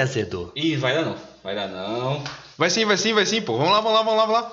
[0.00, 0.52] azedou.
[0.56, 1.16] Ih, vai dar não.
[1.42, 2.22] Vai dar não.
[2.56, 3.56] Vai sim, vai sim, vai sim, pô.
[3.56, 4.52] Vamos lá, vamos lá, vamos lá, vamos lá.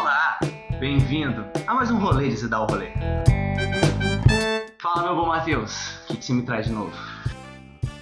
[0.00, 0.38] Olá,
[0.78, 2.88] bem-vindo a mais um rolê de se dar o rolê.
[4.80, 6.92] Fala, meu bom Matheus, o que, que você me traz de novo?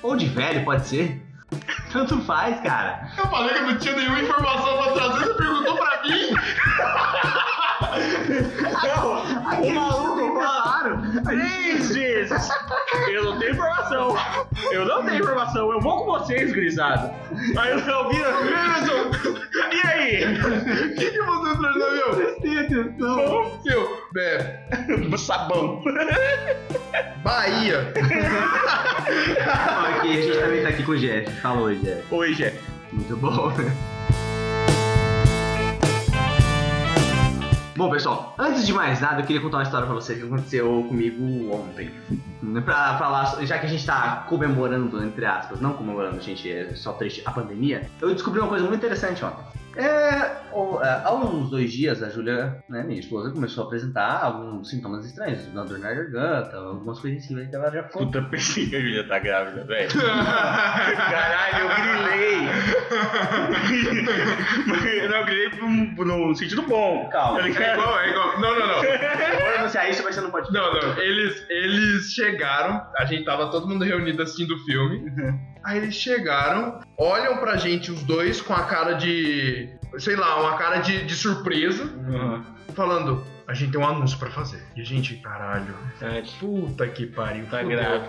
[0.03, 1.23] Ou de velho, pode ser?
[1.93, 3.11] Tanto faz, cara.
[3.17, 6.35] Eu falei que eu não tinha nenhuma informação pra trazer, você perguntou pra mim.
[9.47, 10.24] Aquele maluco,
[10.85, 11.23] claro.
[11.25, 12.49] Três vezes!
[13.09, 14.17] Eu não tenho informação!
[14.71, 15.73] Eu não tenho informação!
[15.73, 17.11] Eu vou com vocês, grisado!
[17.57, 19.11] Aí o Léo vira, Emerson!
[19.73, 20.25] E aí?
[20.35, 22.17] O que, que você trouxe, meu?
[22.17, 23.61] Prestei atenção.
[23.65, 25.83] Meu, é, Sabão!
[27.23, 27.93] Bahia.
[29.97, 31.31] Aqui, a gente também tá aqui com o Jeff.
[31.41, 32.03] Falou, Jeff.
[32.11, 32.59] Oi, Jeff.
[32.93, 33.94] Muito bom, né?
[37.77, 40.85] Bom, pessoal, antes de mais nada, eu queria contar uma história pra vocês que aconteceu
[40.89, 41.91] comigo ontem.
[42.65, 46.93] Pra falar, já que a gente tá comemorando, entre aspas, não comemorando, gente, é só
[46.93, 49.43] triste, a pandemia, eu descobri uma coisa muito interessante ontem.
[49.77, 54.71] É, é, há uns dois dias, a Júlia, né, minha esposa, começou a apresentar alguns
[54.71, 58.69] sintomas estranhos, uma dor na garganta, algumas coisas assim, que ela já ficou Puta, pensei
[58.69, 59.91] que a Julia tá grávida, velho.
[59.95, 62.35] Caralho, eu grilei!
[65.09, 65.51] não, eu grilei
[66.05, 67.09] no sentido bom.
[67.11, 67.41] Calma.
[67.41, 68.41] Eu É igual, é igual.
[68.41, 68.83] Não, não, não.
[69.75, 70.53] Anunciar isso, vai ser no podcast.
[70.57, 70.99] Não, não.
[70.99, 75.13] Eles, eles chegaram, a gente tava todo mundo reunido assistindo o filme.
[75.65, 79.69] Aí eles chegaram, olham pra gente os dois com a cara de.
[79.99, 82.43] sei lá, uma cara de, de surpresa, Uhum.
[82.75, 83.25] falando.
[83.47, 84.63] A gente tem um anúncio pra fazer.
[84.75, 86.07] E a gente, caralho, Tá,
[86.41, 87.45] puta que pariu.
[87.51, 88.09] tá grávida.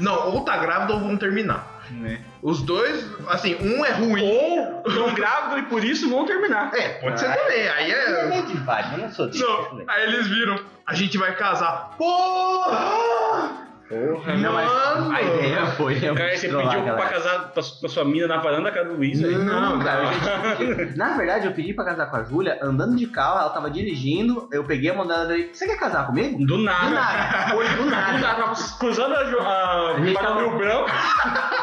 [0.00, 1.71] Não, ou tá grávido ou vão terminar.
[1.90, 2.20] Né?
[2.42, 4.22] Os dois, assim, um é ruim.
[4.22, 6.72] Ou estão grávidos e por isso vão terminar.
[6.74, 7.68] É, pode ser também.
[7.68, 8.38] Aí é.
[8.38, 9.44] É de vários, eu não sou disso.
[9.44, 10.58] Não, aí eles viram.
[10.86, 11.94] A gente vai casar.
[11.96, 13.61] Porra!
[13.92, 15.12] Porra, Não, Mano!
[15.14, 17.08] a ideia foi Cara, você pediu a pra galera.
[17.10, 19.34] casar pra, pra sua mina na varanda da casa do Luiz aí.
[19.34, 23.38] Não, cara, já- na verdade eu pedi pra casar com a Júlia, andando de carro,
[23.40, 26.42] ela tava dirigindo, eu peguei a mão dela e falei, você quer casar comigo?
[26.46, 26.86] Do nada.
[26.86, 28.12] Do nada, foi do Do nada.
[28.18, 30.90] nada, tava cruzando a, Jo- a, gente a tava- Rio Branco,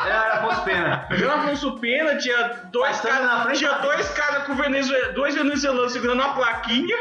[0.08, 0.98] Era Afonso Pena.
[1.10, 4.54] Pelo Afonso Pena, tinha dois caras frente tinha da- dois caras com
[5.16, 6.96] dois venezuelanos segurando uma plaquinha,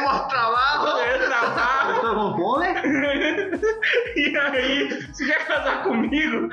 [0.00, 0.96] mostrar lá?
[0.96, 2.66] né, trabalho, Foi com fome?
[4.30, 6.48] e aí, você quer casar comigo?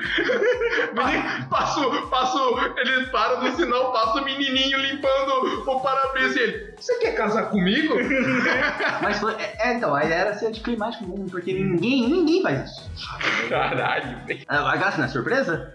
[1.48, 6.74] Passo, passo, eles param no sinal, passa o menininho limpando o para-brisa e ele.
[6.76, 7.94] Você quer casar comigo?
[9.02, 12.70] Mas foi, é, é, então, a ideia era ser anticlimático mesmo, porque ninguém, ninguém faz
[12.70, 12.90] isso.
[13.48, 14.40] Caralho, velho.
[14.48, 15.72] Ah, A graça não é surpresa?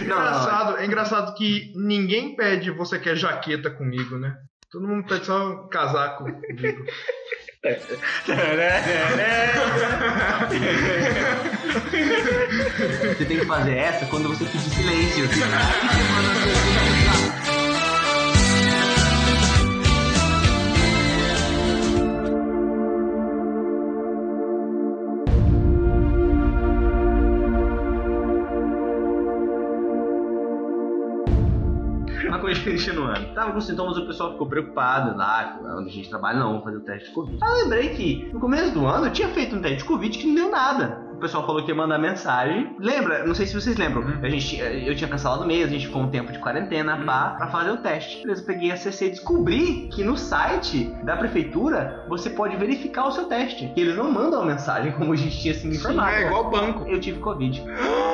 [0.00, 4.36] engraçado, é engraçado que ninguém pede você quer jaqueta comigo, né?
[4.70, 6.84] Todo mundo pede só casaco comigo.
[13.16, 15.24] Você tem que fazer essa quando você pedir silêncio.
[32.94, 33.34] continuando.
[33.34, 36.76] Tava com sintomas, o pessoal ficou preocupado lá, onde a gente trabalha, não, vamos fazer
[36.76, 37.38] o teste de Covid.
[37.42, 40.18] Aí eu lembrei que no começo do ano eu tinha feito um teste de Covid
[40.18, 41.04] que não deu nada.
[41.14, 42.74] O pessoal falou que ia mandar mensagem.
[42.78, 43.24] Lembra?
[43.24, 44.02] Não sei se vocês lembram.
[44.20, 47.34] A gente, eu tinha cancelado o mês, a gente ficou um tempo de quarentena pá,
[47.38, 48.22] pra fazer o teste.
[48.22, 53.06] Beleza, eu peguei a CC e descobri que no site da prefeitura você pode verificar
[53.06, 53.68] o seu teste.
[53.74, 56.10] Que eles não mandam a mensagem como a gente tinha sido informado.
[56.10, 56.86] é igual banco.
[56.88, 57.62] Eu tive Covid.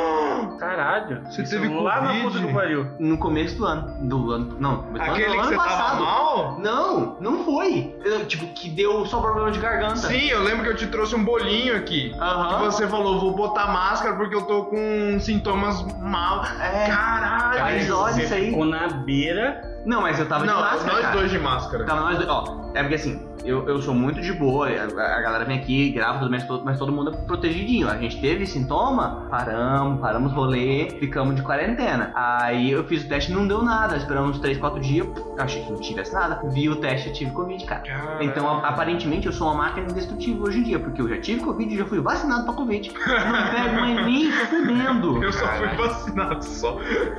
[0.61, 1.23] Caralho.
[1.25, 2.23] Você teve lá na Covid?
[2.33, 2.87] puta que pariu.
[2.99, 4.07] No começo do ano.
[4.07, 4.57] Do ano.
[4.61, 6.01] Não, do Aquele ano, que do você ano tava passado.
[6.05, 6.59] mal?
[6.61, 7.97] Não, não foi.
[8.05, 9.97] Eu, tipo, que deu só problema de garganta.
[9.97, 12.15] Sim, eu lembro que eu te trouxe um bolinho aqui.
[12.21, 12.61] Aham.
[12.61, 16.45] E você falou, vou botar máscara porque eu tô com sintomas mal.
[16.61, 16.87] É.
[16.87, 17.61] Caralho!
[17.61, 18.51] Mas olha você isso aí.
[18.51, 19.63] ficou na beira.
[19.87, 20.93] Não, mas eu tava Não, de máscara.
[20.93, 21.17] nós cara.
[21.17, 21.85] dois de máscara.
[21.87, 22.29] Tava nós dois.
[22.29, 25.91] Ó, é porque assim, eu, eu sou muito de boa, a, a galera vem aqui,
[25.91, 27.89] grava tudo, mas todo, mas todo mundo é protegidinho.
[27.89, 32.13] A gente teve sintoma, paramos, paramos rolê, ficamos de quarentena.
[32.15, 35.07] Aí eu fiz o teste não deu nada, esperamos uns 3, 4 dias,
[35.39, 36.41] achei que não tivesse nada.
[36.51, 37.83] Vi o teste e tive Covid, cara.
[37.83, 38.23] Caralho.
[38.25, 41.41] Então, a- aparentemente, eu sou uma máquina indestrutível hoje em dia, porque eu já tive
[41.43, 42.91] Covid e já fui vacinado pra Covid.
[43.21, 45.23] Eu não pego mais nem fudendo.
[45.25, 46.79] Eu só fui vacinado só.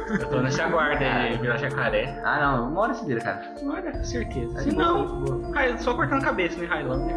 [0.09, 2.19] Eu tô nesse aguardo aí, virar jacaré.
[2.23, 3.41] Ah, não, uma hora se vira, cara.
[3.65, 4.59] Olha, com certeza.
[4.61, 5.23] Se não.
[5.55, 7.15] Hi- só cortando a cabeça, né, Highlander?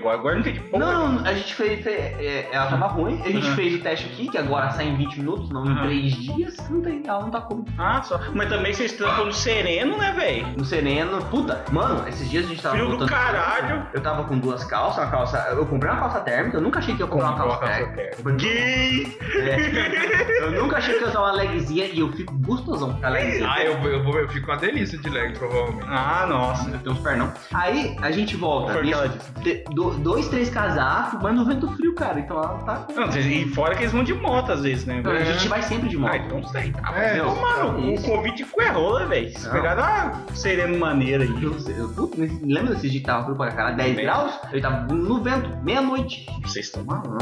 [0.00, 0.18] Agora.
[0.18, 0.78] Agora não tem que pôr.
[0.78, 1.82] Não, a gente fez.
[1.82, 3.54] fez- é, ela tava ruim, a gente Uhum.
[3.54, 5.82] fez o teste aqui, que agora sai em 20 minutos, não em Uhum.
[5.82, 6.56] 3 dias.
[6.70, 7.64] Não tem, ela não tá com.
[7.78, 8.20] Ah, só.
[8.34, 10.46] Mas também vocês trampam no sereno, né, velho?
[10.56, 11.22] No sereno.
[11.26, 12.76] Puta, mano, esses dias a gente tava.
[12.76, 13.86] Frio do de caralho.
[13.94, 15.38] Eu tava com duas calças, uma calça.
[15.50, 18.32] Eu comprei uma calça térmica, eu nunca achei que ia comprar uma calça calça térmica.
[18.32, 19.18] Gay!
[19.36, 20.44] É.
[20.44, 23.48] Eu nunca achei que ia usar uma legzinha e eu fico gostosão com a legzinha.
[23.50, 25.86] Ah, eu, eu, vou, eu fico uma delícia de leg, provavelmente.
[25.88, 26.70] Ah, nossa.
[26.78, 27.32] Tem uns pernão.
[27.52, 28.72] Aí a gente volta.
[28.72, 29.64] Foi nisso, ela disse.
[29.98, 32.20] Dois, três casacos, mas no vento frio, cara.
[32.20, 32.86] Então ela tá.
[32.94, 34.98] Não, vocês- e fora que eles vão de moto às vezes, né?
[34.98, 36.12] Então, a gente vai sempre de moto.
[36.12, 36.72] Ah, então sei.
[36.72, 38.04] Tá, É, é, mano, o isso.
[38.04, 39.30] Covid com é rola, velho.
[39.38, 39.52] Se Não.
[39.52, 41.42] pegar uma sereno maneira aí.
[41.42, 41.52] Eu,
[41.96, 44.04] eu, nesse- lembra desse dia que tava frio pra caralho, 10 Bem.
[44.04, 44.32] graus?
[44.52, 46.26] Eu tava no vento, meia-noite.
[46.42, 47.20] Vocês estão malucos.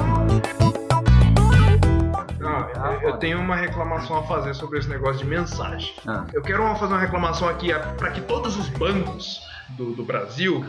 [2.40, 5.92] Ah, eu, eu tenho uma reclamação a fazer sobre esse negócio de mensagem.
[6.06, 10.64] Ah, Eu quero fazer uma reclamação aqui para que todos os bancos do, do Brasil,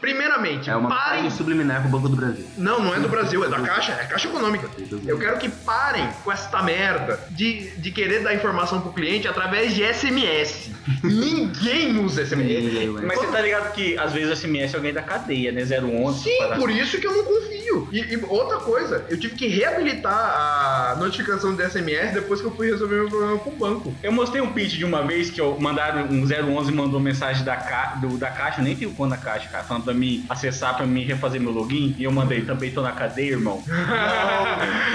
[0.00, 1.30] primeiramente, É uma parem.
[1.30, 2.46] subliminar pro Banco do Brasil.
[2.56, 4.68] Não, não é do Brasil, é da Caixa, é Caixa Econômica.
[5.06, 9.74] Eu quero que parem com esta merda de, de querer dar informação pro cliente através
[9.74, 10.70] de SMS.
[11.02, 12.64] Ninguém usa SMS.
[12.64, 13.02] Ninguém, ué.
[13.02, 15.62] Mas você tá ligado que às vezes o SMS é alguém da cadeia, né?
[15.62, 16.22] 011.
[16.22, 17.88] Sim, para- por isso que eu não confio.
[17.90, 22.54] E, e outra coisa, eu tive que reabilitar a notificação do SMS depois que eu
[22.54, 23.94] fui resolver meu problema com o banco.
[24.02, 27.56] Eu mostrei um pitch de uma vez que eu mandaram um 011 mandou mensagem da,
[27.56, 27.96] ca...
[28.00, 30.86] do, da caixa, eu nem tenho conta na caixa, cara, falando pra mim acessar pra
[30.86, 31.94] mim refazer meu login.
[31.98, 33.62] E eu mandei, também tô na cadeia, irmão.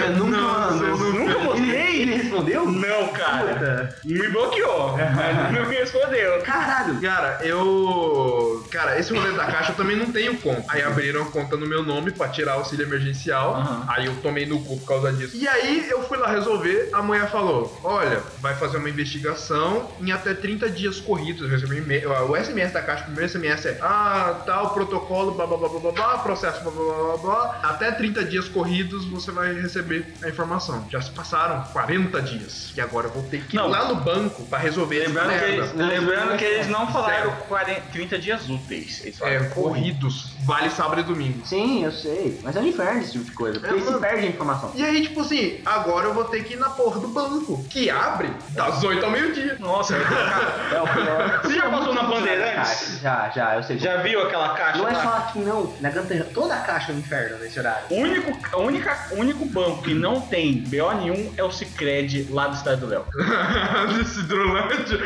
[0.05, 0.77] Eu nunca Não,
[1.11, 2.01] Nunca Ele, mostrei.
[2.01, 2.65] ele respondeu?
[2.65, 3.53] Não, cara.
[3.53, 3.95] Puta.
[4.05, 4.97] Me bloqueou.
[4.97, 6.41] Mas não me respondeu.
[6.41, 6.99] Caralho.
[7.01, 8.65] Cara, eu.
[8.71, 10.63] Cara, esse rolê da caixa eu também não tenho conta.
[10.67, 13.55] Aí abriram a conta no meu nome pra tirar auxílio emergencial.
[13.55, 13.85] Aham.
[13.87, 15.35] Aí eu tomei no cu por causa disso.
[15.35, 16.89] E aí eu fui lá resolver.
[16.93, 21.41] A mulher falou: Olha, vai fazer uma investigação em até 30 dias corridos.
[21.43, 22.09] Eu recebi um e-mail.
[22.29, 25.79] O SMS da caixa, o primeiro SMS é: Ah, tal, protocolo, blá blá blá blá
[25.79, 27.59] blá, blá processo, blá blá blá blá blá.
[27.63, 30.85] Até 30 dias corridos você vai receber a informação.
[30.89, 32.71] Já se passaram 40 dias.
[32.75, 33.67] E agora eu vou ter que ir Não.
[33.69, 35.68] lá no banco pra resolver essa Lembrando que, merda.
[35.75, 37.33] Lembrando que eles não falaram Sério.
[37.47, 39.01] 40, 30 dias úteis.
[39.03, 40.33] Eles É, falaram corridos.
[40.45, 41.45] Vale sábado e domingo.
[41.45, 42.39] Sim, eu sei.
[42.43, 43.59] Mas é um inferno esse tipo de coisa.
[43.59, 44.71] Porque É, se perde a informação.
[44.75, 47.89] E aí, tipo assim, agora eu vou ter que ir na porra do banco, que
[47.89, 49.57] abre das 8 ao meio-dia.
[49.59, 51.41] Nossa, É o pior.
[51.43, 52.99] Você já passou na Bandeirantes?
[53.01, 53.77] Já, já, eu sei.
[53.77, 56.95] Já viu aquela caixa Não é só aqui não, na Ganta, toda a caixa é
[56.95, 57.83] um inferno nesse horário.
[57.89, 62.47] O único, a única, único banco que não tem BO nenhum é o Cicred lá
[62.47, 63.05] do estado do Léo.
[63.97, 64.99] Desse Hidrolândia.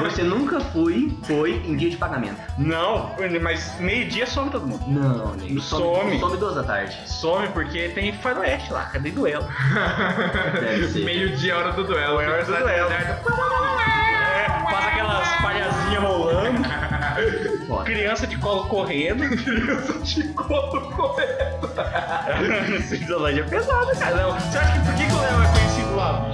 [0.00, 2.36] Você nunca foi, foi em dia de pagamento.
[2.58, 3.10] Não,
[3.40, 4.84] mas meio-dia some todo mundo.
[4.86, 5.58] Não, nem.
[5.60, 6.18] Some.
[6.18, 6.98] Some duas da tarde.
[7.06, 9.46] Some porque tem faroeste lá, cadê duelo?
[10.60, 11.04] Deve ser.
[11.04, 12.20] Meio-dia, hora do duelo.
[12.20, 12.92] É hora do duelo.
[12.92, 16.62] É, passa aquelas palhazinhas rolando,
[17.66, 17.84] Foda.
[17.84, 19.28] criança de colo correndo.
[19.36, 21.16] Criança de colo.
[22.78, 24.32] Essa isolagem é pesada, cara.
[24.32, 26.31] Você acha que por que, que o Léo é conhecido lá,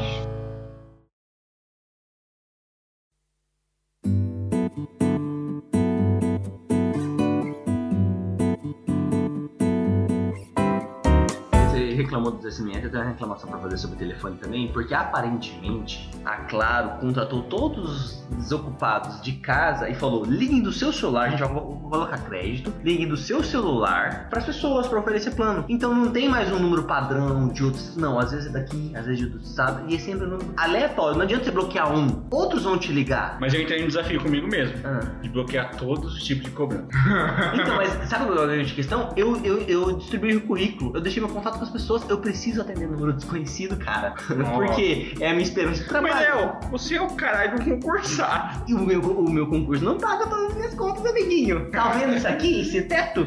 [12.09, 16.09] reclamou dos SMS, eu tenho uma reclamação pra fazer sobre o telefone também, porque aparentemente
[16.25, 21.31] a Claro contratou todos os desocupados de casa e falou: liguem do seu celular, a
[21.31, 25.65] gente vai co- colocar crédito, liguem do seu celular para as pessoas para oferecer plano.
[25.69, 29.05] Então não tem mais um número padrão de outros, não, às vezes é daqui, às
[29.07, 31.17] vezes é de outro estado, e é sempre um número aleatório.
[31.17, 33.37] Não adianta você bloquear um, outros vão te ligar.
[33.41, 34.75] Mas eu entrei no desafio comigo mesmo.
[34.85, 35.01] Ah.
[35.21, 36.89] De bloquear todos os tipos de cobrança.
[37.55, 39.13] Então, mas sabe qual é a grande questão?
[39.17, 42.61] Eu, eu, eu distribuí o currículo, eu deixei meu contato com as pessoas, eu preciso
[42.61, 44.15] atender número desconhecido, cara.
[44.55, 46.37] Porque é a minha esperança de Mas, trabalho.
[46.37, 48.65] Léo, você é o caralho do concursado.
[48.69, 51.71] E o meu, o meu concurso não paga todas as minhas contas, amiguinho.
[51.71, 53.27] Tá vendo isso aqui, esse teto?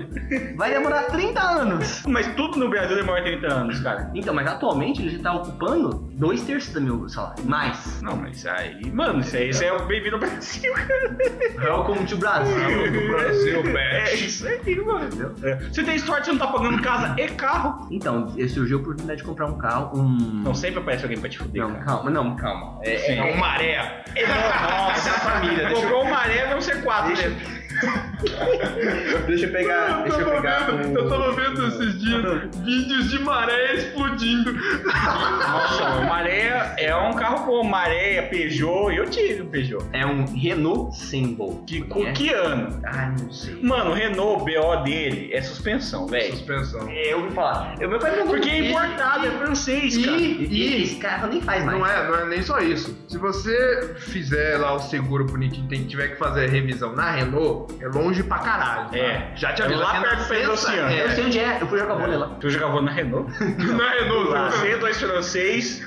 [0.56, 2.04] Vai demorar 30 anos.
[2.08, 4.12] Mas tudo no Brasil demora 30 anos, cara.
[4.16, 7.44] Então, mas atualmente ele já tá ocupando dois terços do meu salário.
[7.46, 8.02] Mais.
[8.02, 11.18] Não, mas aí, mano, isso aí isso é o bem-vindo ao Brasil, cara.
[11.62, 12.54] Welcome to Brasil.
[12.92, 14.22] do Brasil, É bitch.
[14.26, 15.36] isso aí, mano.
[15.44, 15.56] É.
[15.56, 17.88] Você tem sorte, você não tá pagando casa e carro.
[17.92, 20.08] Então, surgiu a oportunidade de comprar um carro, um...
[20.44, 21.84] Não sempre aparece alguém pra te fuder, Não, cara.
[21.84, 22.80] calma, não, calma.
[22.84, 23.16] É.
[23.18, 24.04] É um maré.
[24.28, 27.61] Nossa, é a família, Comprou uma maré, vão ser quatro, Deixa- né?
[29.28, 32.24] Deixa eu pegar, deixa eu tava pegar vendo, o- eu tava vendo esses dias
[32.64, 34.54] vídeos de maré explodindo.
[34.54, 37.62] Nossa, maré é um carro bom.
[37.64, 39.86] Maré, é Peugeot, eu tive o Peugeot.
[39.94, 41.64] É um Renault Symbol.
[41.66, 42.12] Que, É?
[42.12, 42.80] que ano?
[42.86, 43.62] Ah, não sei.
[43.62, 46.32] Mano, o Renault, o BO dele é suspensão, velho.
[46.36, 46.88] Suspensão.
[46.90, 47.76] É, eu ouvi falar.
[47.80, 50.18] Eu, meu pai me Porque um é importado, é que- francês, cara.
[50.18, 51.78] E, e esse carro nem faz mais.
[51.80, 52.98] não é, não é nem só isso.
[53.08, 57.61] Se você fizer lá o seguro bonitinho, tem, tiver que fazer a revisão na Renault,
[57.80, 58.90] é longe pra caralho.
[58.90, 58.98] tá?
[58.98, 59.32] É.
[59.36, 59.80] Já te É aviso.
[59.82, 60.92] lá perto do Oceano.
[60.92, 61.10] Eu É.
[61.10, 62.28] sei onde é, eu fui jogar vôlei lá.
[62.40, 63.32] Tu jogava na Renault?
[63.76, 64.52] Na Renault.
[64.58, 65.82] Você, dois francês.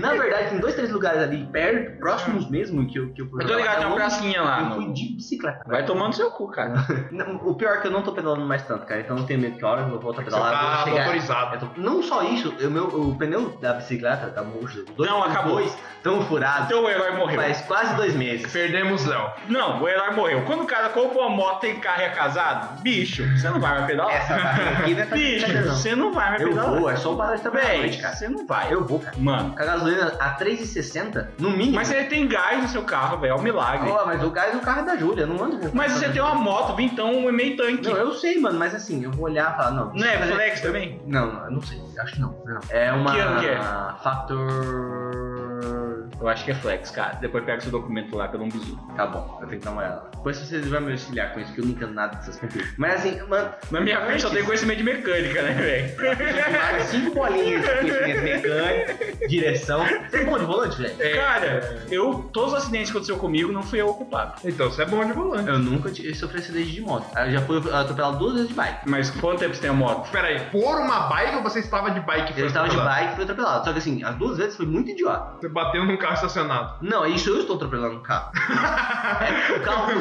[0.00, 3.42] Na verdade, tem dois, três lugares ali perto, próximos mesmo, que eu, que eu fui
[3.42, 3.96] Eu tô ligado, tem uma lá.
[3.96, 4.60] pracinha lá.
[4.62, 5.62] Eu fui de bicicleta.
[5.66, 6.74] Vai tomando seu cu, cara.
[7.10, 9.00] Não, o pior é que eu não tô pedalando mais tanto, cara.
[9.00, 10.76] Então eu não tenho medo que a hora eu volto a Você pedalar, eu tá
[10.76, 11.04] vou chegar.
[11.04, 11.54] motorizado.
[11.54, 14.80] Eu tô- Não só isso, o, meu, o pneu da bicicleta tá murcho.
[14.88, 15.56] Os dois, Não, acabou.
[15.56, 16.66] dois tão furados.
[16.66, 17.40] Então o herói morreu.
[17.40, 18.50] Faz quase dois meses.
[18.52, 19.30] Perdemos Léo.
[19.48, 20.42] Não, o herói morreu.
[20.46, 23.74] Quando o cara compra uma moto, tem carro e é casado, bicho, você não vai
[23.74, 24.14] mais pedalar.
[24.14, 26.80] Essa não é Bicho, você não vai mais Eu pedalar.
[26.80, 28.14] vou, é só parar de trabalhar noite, cara.
[28.16, 28.72] você não vai.
[28.72, 29.16] Eu vou, cara.
[29.18, 31.76] Mano, Com a gasolina a 3,60, no mínimo.
[31.76, 33.90] mas você tem gás no seu carro, velho, é um milagre.
[34.06, 36.20] Mas o gás do carro é da Júlia, eu não ando com Mas você tem
[36.22, 37.88] uma moto, vintão, um meio tanque.
[37.88, 39.92] Não, eu sei, mano, mas assim, eu vou olhar e falar, não.
[39.92, 41.00] Não é flex também?
[41.06, 41.80] Não, não, eu não sei.
[41.98, 42.34] Acho que não.
[42.44, 42.60] não.
[42.70, 43.12] É uma.
[43.12, 43.58] Que ano que é?
[44.02, 45.83] Factor.
[46.24, 47.16] Eu acho que é flex, cara.
[47.20, 48.78] Depois pega seu documento lá pelo um bizu.
[48.96, 50.02] Tá bom, eu tenho que dar uma olhada.
[50.10, 52.62] Depois vocês vão me auxiliar com isso, que eu não entendo nada dessas coisas.
[52.78, 53.50] Mas assim, mano.
[53.70, 56.84] Na minha frente só tem conhecimento de mecânica, né, velho?
[56.88, 59.84] cinco bolinhas de conhecimento mecânico, direção.
[60.08, 61.14] Você é bom de volante, velho?
[61.14, 64.40] Cara, eu, todos os acidentes que aconteceu comigo não fui eu o culpado.
[64.44, 65.48] Então você é bom de volante.
[65.48, 67.06] Eu nunca tive- sofri acidente de moto.
[67.18, 68.88] Eu já fui atropelado duas vezes de bike.
[68.88, 70.06] Mas quanto tempo você tem a moto?
[70.06, 72.30] Espera aí, por uma bike ou você estava de bike?
[72.30, 73.64] e foi Eu estava de bike e fui atropelado.
[73.66, 75.36] Só que assim, as duas vezes foi muito idiota.
[75.40, 76.76] Você bateu num carro estacionado.
[76.82, 78.32] Não, isso eu estou atropelando o carro.
[79.04, 79.92] É, o carro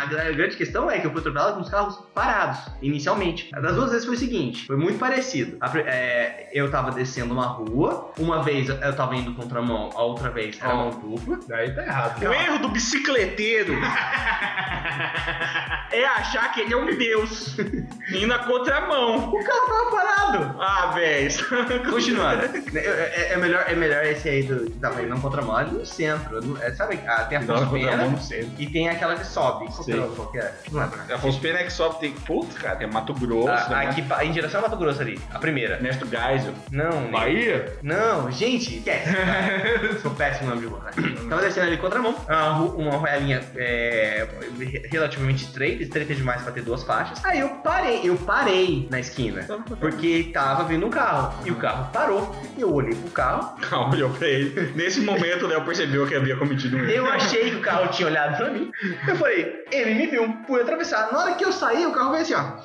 [0.00, 3.50] a, gra- a grande questão é que eu fui atropelado com os carros parados, inicialmente.
[3.52, 5.56] Das duas vezes foi o seguinte, foi muito parecido.
[5.60, 10.28] A é, eu tava descendo uma rua, uma vez eu tava indo contramão, a outra
[10.30, 10.76] vez era Ó.
[10.76, 11.38] mão dupla.
[11.48, 12.20] Daí tá errado.
[12.22, 13.72] O erro do bicicleteiro
[15.92, 17.56] é achar que ele é um deus.
[18.12, 19.30] Indo na contramão.
[19.30, 20.56] O carro tava parado.
[20.60, 21.30] Ah, velho.
[21.90, 22.42] Continuando.
[22.76, 25.86] é, é melhor, é melhor esse aí do que tava indo na contramão ali no
[25.86, 26.58] centro.
[26.62, 28.18] É, sabe, ah, tem a Afonso Pena não
[28.58, 29.66] e tem aquela que sobe.
[30.14, 30.42] Qual que é?
[30.42, 30.54] É?
[30.70, 30.96] Não lembro.
[30.98, 31.14] né?
[31.14, 32.12] Afonso Pena é que sobe, tem.
[32.12, 33.86] Putz, cara, tem Mato Grosso, Ah, né?
[33.88, 35.74] aqui em direção a Mato Grosso ali, a primeira.
[35.76, 36.52] Ernesto Geisel.
[36.70, 37.76] Não, Bahia?
[37.82, 39.10] Não, gente, esquece.
[39.14, 39.98] tá?
[40.02, 40.80] Sou péssimo nome de rua.
[41.28, 44.26] Tava descendo ali contramão, uma, ru- uma roelinha é,
[44.90, 47.24] relativamente estreita, estreita demais pra ter duas faixas.
[47.24, 49.46] Aí eu parei, eu parei na esquina,
[49.80, 52.34] porque tava vindo um carro, e o carro parou.
[52.56, 54.72] Eu olhei pro carro, Calma, olhou pra ele.
[54.74, 56.90] Nesse momento, o Léo percebeu que havia cometido um erro.
[56.90, 58.70] eu achei que o carro tinha olhado pra mim.
[59.06, 61.12] Eu falei, ele me viu, fui atravessar.
[61.12, 62.58] Na hora que eu saí, o carro veio assim, ó.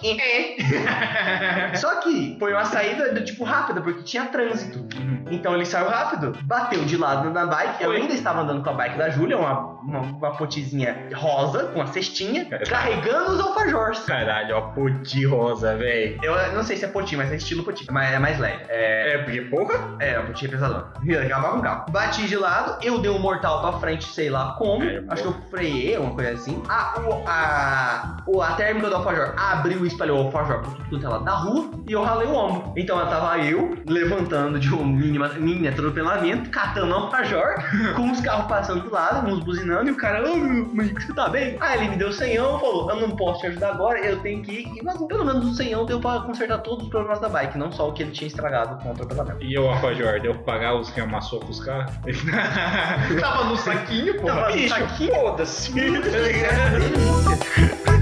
[1.75, 4.85] Só que foi uma saída do tipo rápida, porque tinha trânsito.
[5.31, 7.83] Então ele saiu rápido, bateu de lado na bike.
[7.83, 11.79] Eu ainda estava andando com a bike da Júlia, uma, uma, uma potezinha rosa, com
[11.79, 13.99] uma cestinha, carregando os alfajores.
[13.99, 16.19] Caralho, ó, poti rosa, velho.
[16.23, 17.85] Eu não sei se é poti, mas é estilo poti.
[17.91, 18.63] Mas é mais leve.
[18.69, 19.95] É, É, porque, porra.
[19.99, 20.87] é, a poti é pesadão.
[21.25, 21.85] Acabava com o carro.
[21.91, 24.83] Bati de lado, eu dei um mortal pra frente, sei lá como.
[24.83, 26.61] É, Acho que eu freiei, uma coisa assim.
[26.69, 30.89] A, o, a, o, a térmica do alfajor abriu e espalhou o alfajor por tudo
[30.89, 32.73] quanto é lado da rua e eu ralei o ombro.
[32.77, 37.55] Então tava eu levantando de um mini, mini atropelamento, catando o alfajor,
[37.95, 41.13] com os carros passando do lado, uns buzinando, e o cara, ô meu, mas você
[41.13, 41.55] tá bem?
[41.59, 44.51] Aí ele me deu senhão, falou, eu não posso te ajudar agora, eu tenho que
[44.51, 44.83] ir.
[44.83, 45.07] Vazou.
[45.07, 47.93] Pelo menos o senhão deu pra consertar todos os problemas da bike, não só o
[47.93, 49.43] que ele tinha estragado com o atropelamento.
[49.43, 51.93] E o Alfajor, deu pra pagar os que amassou com os carros?
[53.21, 54.27] Tava no saquinho, pô.
[54.27, 55.15] Tava no Bicho, saquinho.
[55.15, 55.73] foda-se.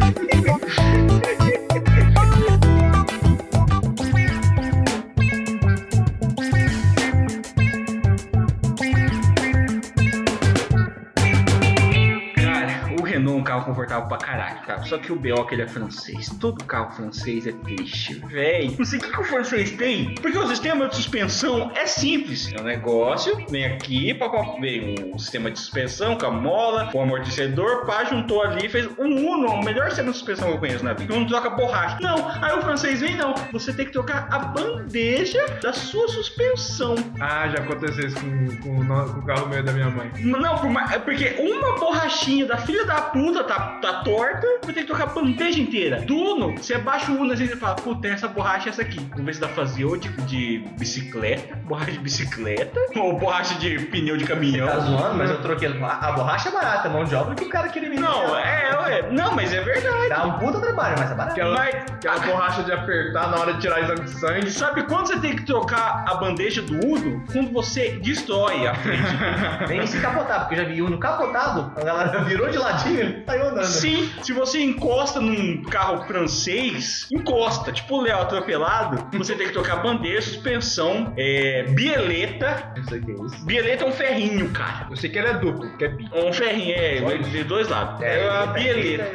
[14.82, 14.90] cara.
[14.90, 16.30] Só que o BO que ele é francês.
[16.40, 18.16] Todo carro francês é triste.
[18.28, 20.16] Véi, não sei o que, que o francês tem.
[20.16, 22.52] Porque o sistema de suspensão é simples.
[22.54, 27.02] É um negócio, vem aqui, papá, vem o sistema de suspensão com a mola, o
[27.02, 30.84] amortecedor, pá, juntou ali, fez um Uno, o melhor sistema de suspensão que eu conheço
[30.84, 31.14] na vida.
[31.14, 31.98] Não troca borracha.
[32.02, 33.34] Não, aí o francês vem, não.
[33.52, 36.96] Você tem que trocar a bandeja da sua suspensão.
[37.20, 40.12] Ah, já aconteceu isso com, com com o carro meio da minha mãe.
[40.20, 44.82] Não, por é porque uma borrachinha da filha da puta tá, tá torta, vai ter
[44.82, 46.02] que trocar a bandeja inteira.
[46.02, 49.00] Do Uno, você baixa o Uno assim e fala, puta, essa borracha é essa aqui.
[49.12, 53.56] Vamos ver se dá pra fazer ou de, de bicicleta, borracha de bicicleta, ou borracha
[53.56, 54.68] de pneu de caminhão.
[54.68, 55.68] Tá zoando, mas eu troquei.
[55.82, 58.80] A, a borracha é barata, mão de obra que o cara queria me Não, é,
[58.82, 60.10] ué, não, mas é verdade.
[60.10, 61.32] Dá um puta trabalho, mas é barato.
[61.32, 64.52] Aquela, Mas, aquela borracha de apertar na hora de tirar exame de sangue.
[64.52, 67.24] sabe quando você tem que trocar a bandeja do Uno?
[67.32, 69.02] Quando você destrói a frente.
[69.68, 73.26] Nem se capotar, porque eu já vi Uno capotado, a galera virou de ladinho e
[73.26, 73.66] saiu andando.
[73.66, 79.54] Sim, se você encosta num carro francês, encosta, tipo o Léo atropelado, você tem que
[79.54, 82.72] trocar bandeira, suspensão, é, bieleta.
[82.78, 83.46] Não sei o que é isso.
[83.46, 84.88] Bieleta é um ferrinho, cara.
[84.90, 86.10] Eu sei que ele é duplo, que é bi.
[86.14, 88.02] Um ferrinho, é, de dois lados.
[88.02, 89.12] É, a bieleta.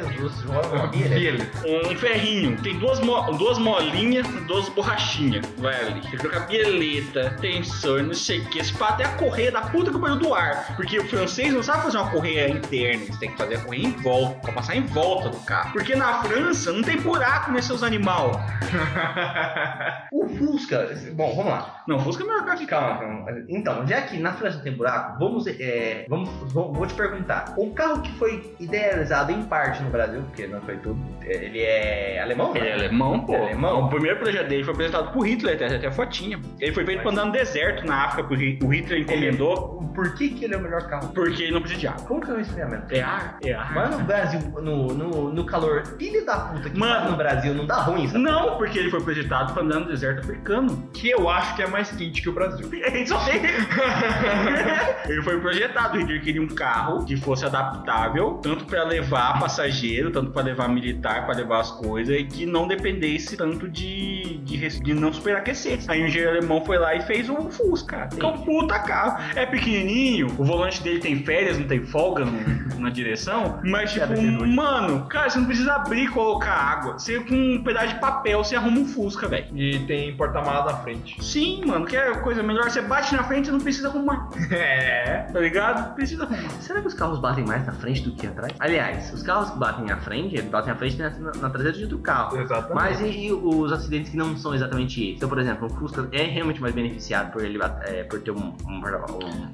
[1.65, 5.45] Um ferrinho, tem duas, mo- duas molinhas, duas borrachinhas.
[5.57, 6.01] Vai ali.
[6.01, 8.59] Tem que trocar bieleta, tensor, não sei o que.
[8.59, 10.75] Esse pato é a correia da puta que pariu do ar.
[10.75, 13.85] Porque o francês não sabe fazer uma correia interna, eles têm que fazer a correia
[13.87, 15.71] em volta, pra passar em volta carro.
[15.73, 18.31] Porque na França não tem buraco nesses seus animal.
[20.11, 20.89] O Fusca.
[21.13, 21.83] Bom, vamos lá.
[21.87, 23.25] Não, Fusca é melhor carro que Calma, calma.
[23.47, 27.53] Então, já que na França não tem buraco, vamos, é, vamos, vou, vou te perguntar.
[27.57, 31.61] O carro que foi idealizado em parte no Brasil, porque não foi tudo, é, ele
[31.61, 32.55] é alemão?
[32.55, 32.69] Ele né?
[32.69, 33.33] é alemão, pô.
[33.33, 33.85] Ele é alemão?
[33.85, 36.39] O primeiro projeto dele foi apresentado por Hitler, até a fotinha.
[36.59, 40.29] Ele foi feito pra andar no deserto na África, porque o Hitler encomendou, Por que,
[40.29, 41.09] que ele é o melhor carro?
[41.13, 42.05] porque ele não precisa de água.
[42.05, 42.93] Como que é o esfriamento?
[42.93, 43.73] É ar, é ar.
[43.73, 47.05] Mas no Brasil, no, no, no calor, filho da puta que Mano.
[47.05, 48.17] tá no Brasil, não dá ruim isso?
[48.17, 50.89] Não, porque ele foi projetado pra andar no deserto africano.
[50.93, 52.67] Que eu acho que é mais quente que o Brasil.
[52.87, 53.41] É isso aí.
[55.07, 55.97] ele foi projetado.
[55.97, 60.67] O Hitler queria um carro que fosse adaptável, tanto pra levar passageiro, tanto pra levar
[60.69, 65.79] militar, pra levar as coisas, e que não dependesse tanto de, de, de não superaquecer.
[65.87, 68.07] Aí o engenheiro alemão foi lá e fez o Fusca.
[68.07, 69.17] Que é um puta carro.
[69.35, 74.07] É pequenininho, o volante dele tem férias, não tem folga no- na direção, mas tipo,
[74.21, 74.47] nojo.
[74.47, 76.93] mano, cara, você não precisa abrir e colocar água.
[76.93, 79.47] Você com um pedaço de papel, você arruma um Fusca, velho.
[79.55, 81.23] E tem porta-mala na frente.
[81.23, 82.69] Sim, mano, que é coisa melhor.
[82.69, 84.29] Você bate na frente e não precisa arrumar.
[84.49, 85.27] É.
[85.31, 85.93] Tá ligado?
[85.93, 86.49] Precisa arrumar.
[86.61, 88.53] Será que os carros batem mais na frente do que atrás?
[88.59, 91.83] Aliás, os carros que batem na frente, eles batem na frente na, na traseira de
[91.83, 92.39] outro carro.
[92.39, 92.73] Exatamente.
[92.73, 95.17] Mas e, e os acidentes que não são exatamente esses?
[95.17, 98.55] Então, por exemplo, um Fusca é realmente mais beneficiado por ele é, por ter um,
[98.65, 98.81] um,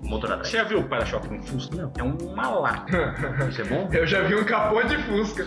[0.03, 0.49] um motor atrás.
[0.49, 1.75] Você já viu o para-choque no Fusca?
[1.75, 1.91] Não.
[1.97, 3.15] É uma lata.
[3.49, 3.89] Isso é bom?
[3.91, 5.45] Eu já vi um capô de Fusca.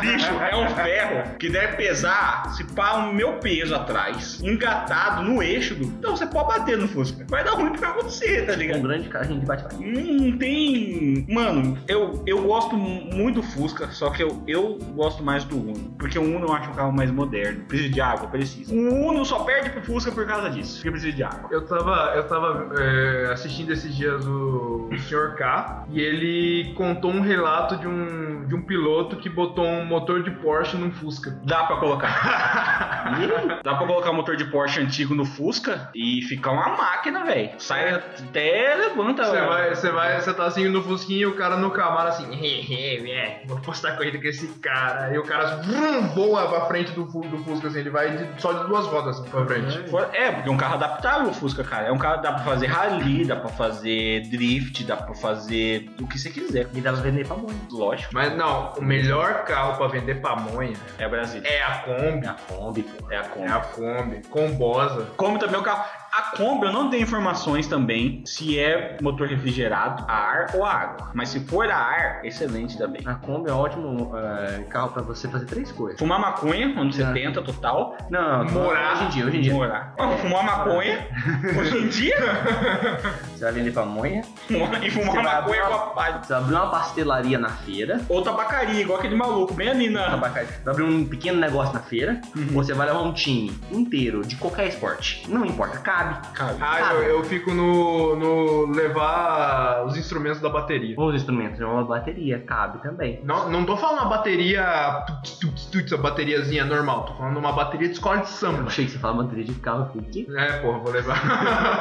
[0.00, 5.42] Bicho, é um ferro que deve pesar, se pá, o meu peso atrás, engatado no
[5.42, 5.84] eixo do.
[5.84, 7.24] Então você pode bater no Fusca.
[7.28, 8.82] Vai dar ruim pra você, tá Um ligado?
[8.82, 9.76] grande carro a gente bate bate.
[9.84, 11.26] Não tem.
[11.28, 15.94] Mano, eu, eu gosto muito do Fusca, só que eu, eu gosto mais do Uno.
[15.98, 17.64] Porque o Uno eu acho um carro mais moderno.
[17.64, 18.28] Precisa de água?
[18.28, 18.74] Precisa.
[18.74, 20.76] O Uno só perde pro Fusca por causa disso.
[20.76, 21.48] Porque precisa de água.
[21.50, 25.34] Eu tava, eu tava é, assistindo esses dias o, o Sr.
[25.36, 28.07] K e ele contou um relato de um,
[28.46, 31.38] de um piloto que botou um motor de Porsche num Fusca.
[31.44, 33.58] Dá pra colocar.
[33.62, 37.50] Dá pra colocar motor de Porsche antigo no Fusca e ficar uma máquina, velho.
[37.58, 39.24] Sai até levanta.
[39.24, 42.32] Você vai, você vai, você tá assim no Fusquinha e o cara no Camaro assim,
[42.34, 45.12] hehe, é, vou postar corrida com esse cara.
[45.14, 48.52] E o cara vrum, voa pra frente do, do Fusca, assim, ele vai de- só
[48.52, 49.78] de duas rodas assim, pra frente.
[49.88, 51.86] For- É, porque é um carro adaptável o Fusca, cara.
[51.88, 55.90] É um carro que dá pra fazer rally, dá pra fazer drift, dá pra fazer
[56.00, 56.68] o que você quiser.
[56.74, 57.56] E dá pra vender pra mãe.
[57.70, 61.40] Lógico, Mas não, o melhor carro pra vender pamonha é Brasil.
[61.44, 62.26] é a Kombi.
[62.26, 63.10] É a Kombi, pô.
[63.12, 63.48] É a É Kombi.
[63.48, 65.06] a Kombi, combosa.
[65.16, 65.84] Como também o carro.
[66.12, 70.72] A Kombi eu não tenho informações também se é motor refrigerado, a ar ou a
[70.72, 71.10] água.
[71.14, 73.02] Mas se for a ar, excelente também.
[73.06, 75.98] A Kombi é um ótimo é, carro pra você fazer três coisas.
[75.98, 77.04] Fumar maconha, anos É.
[77.06, 77.96] 70 total.
[78.10, 78.94] Não, não, Morar.
[78.94, 79.52] hoje em dia, hoje em dia.
[79.52, 79.94] Morar.
[79.98, 81.06] Ah, Fumar maconha.
[81.58, 82.16] Hoje em dia.
[83.38, 86.18] Você vai vender pamonha, E fumar Você maconha com a palha.
[86.22, 90.10] você vai abrir uma pastelaria na feira, Ou tabacaria, igual aquele maluco, bem ali na.
[90.10, 90.48] tabacaria.
[90.64, 92.46] vai abrir um pequeno negócio na feira, Uhum.
[92.48, 95.24] você vai levar um time inteiro de qualquer esporte.
[95.28, 96.24] Não importa, cabe.
[96.34, 100.94] Cara, Ah, eu, eu fico no, no levar os instrumentos da bateria.
[100.98, 103.20] Os instrumentos, uma bateria, cabe também.
[103.24, 107.52] Não, não tô falando uma bateria tuts, tuts, tuts, a bateriazinha normal, tô falando uma
[107.52, 108.62] bateria de escola de Eu samba.
[108.66, 110.26] achei que você fala bateria de carro, eu que?
[110.36, 111.18] É, porra, vou levar.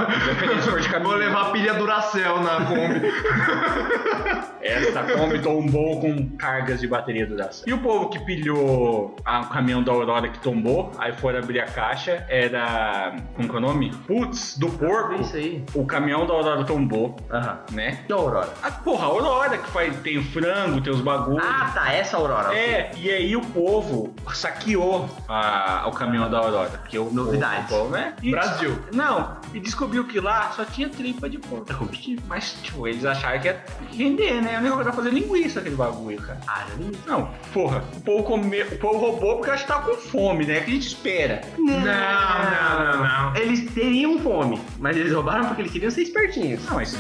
[0.08, 3.02] De vou levar pilha Duracell na Kombi.
[4.62, 7.64] Essa Kombi tombou com cargas de bateria Dacia.
[7.68, 11.60] E o povo que pilhou a- o caminhão da Aurora que tombou, aí foram abrir
[11.60, 13.16] a caixa, era.
[13.36, 13.92] Como que é o nome?
[14.08, 15.22] Putz, do É porco.
[15.22, 15.64] isso aí.
[15.74, 17.60] O caminhão da Aurora tombou, Aham.
[17.74, 18.00] né?
[18.08, 18.54] E a Aurora?
[18.64, 21.44] A porra, a Aurora que faz, tem o frango, tem os bagulhos.
[21.46, 22.56] Ah, tá, essa Aurora.
[22.58, 26.70] É, e aí o povo saqueou a- o caminhão da Aurora.
[26.70, 27.66] Porque o Novidades.
[27.66, 28.14] O povo, né?
[28.22, 28.80] E- Brasil.
[28.94, 31.74] Não, e descobriu que lá só tinha tripa de porco.
[31.74, 32.24] Combustível.
[32.28, 34.58] Mas, tipo, eles acharam que ia render, né?
[34.58, 36.40] O negócio era fazer linguiça aquele bagulho, cara.
[36.48, 36.98] Ah, já vi.
[37.06, 38.62] Não, porra, o povo, come...
[38.64, 40.62] o povo roubou porque acho que tava com fome, né?
[40.62, 41.42] Que a gente espera.
[41.58, 43.36] Não, não, não, não.
[43.36, 43.62] Eles
[43.98, 46.64] teriam fome, mas eles roubaram porque eles queriam ser espertinhos.
[46.66, 46.96] Não, mas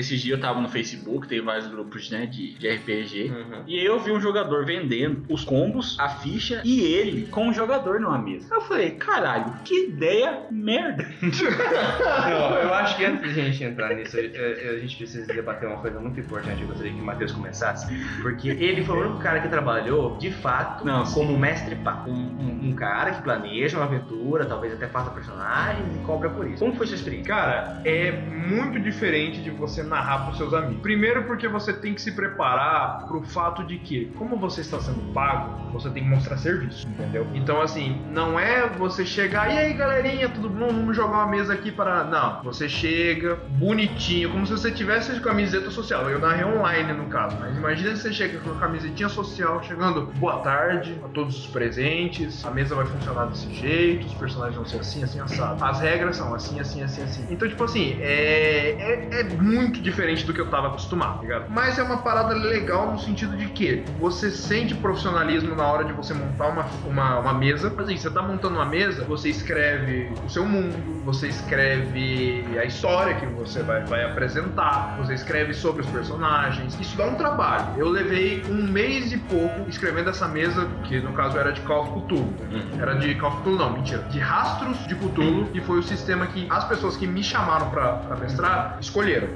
[0.00, 3.30] Esses dias eu tava no Facebook, tem vários grupos, né, de, de RPG.
[3.30, 3.62] Uhum.
[3.66, 8.00] E eu vi um jogador vendendo os combos, a ficha e ele com um jogador
[8.00, 8.54] numa mesa.
[8.54, 11.06] Eu falei, caralho, que ideia merda.
[11.20, 15.78] Não, eu acho que antes de a gente entrar nisso, a, gente precisa debater uma
[15.78, 16.62] coisa muito importante.
[16.62, 17.86] Eu gostaria que o Matheus começasse.
[18.22, 22.04] Porque ele foi o único cara que trabalhou, de fato, Não, como mestre pá.
[22.06, 26.46] Um, um- um cara que planeja uma aventura, talvez até faça personagens e cobra por
[26.46, 26.58] isso.
[26.58, 27.28] Como foi sua experiência?
[27.34, 30.80] Cara, é muito diferente de você narrar pros seus amigos.
[30.82, 35.12] Primeiro porque você tem que se preparar pro fato de que, como você está sendo
[35.12, 37.26] pago, você tem que mostrar serviço, entendeu?
[37.34, 40.68] Então, assim, não é você chegar, e aí, galerinha, tudo bom?
[40.68, 42.04] Vamos jogar uma mesa aqui para...
[42.04, 46.08] Não, você chega bonitinho, como se você tivesse de camiseta social.
[46.08, 50.38] Eu narrei online, no caso, mas imagina você chega com a camisetinha social, chegando, boa
[50.38, 54.78] tarde a todos os presentes, a mesa vai funcionar desse jeito, os personagens vão ser
[54.78, 55.62] assim, assim, assado.
[55.62, 57.26] As regras são assim, assim, assim, assim.
[57.30, 61.46] Então, tipo assim, é, é, é muito diferente do que eu tava acostumado, ligado?
[61.48, 65.92] Mas é uma parada legal no sentido de que você sente profissionalismo na hora de
[65.92, 67.72] você montar uma, uma, uma mesa.
[67.78, 73.14] Assim, você tá montando uma mesa, você escreve o seu mundo, você escreve a história
[73.14, 76.78] que você vai, vai apresentar, você escreve sobre os personagens.
[76.80, 77.66] Isso dá um trabalho.
[77.76, 81.82] Eu levei um mês e pouco escrevendo essa mesa, que no caso era de Call
[81.82, 82.34] of Cthulhu.
[82.78, 84.02] Era de Call of Cthulhu, não, mentira.
[84.10, 87.94] De Rastros de Cthulhu, que foi o sistema que as pessoas que me chamaram pra,
[87.94, 89.28] pra mestrar escolheram.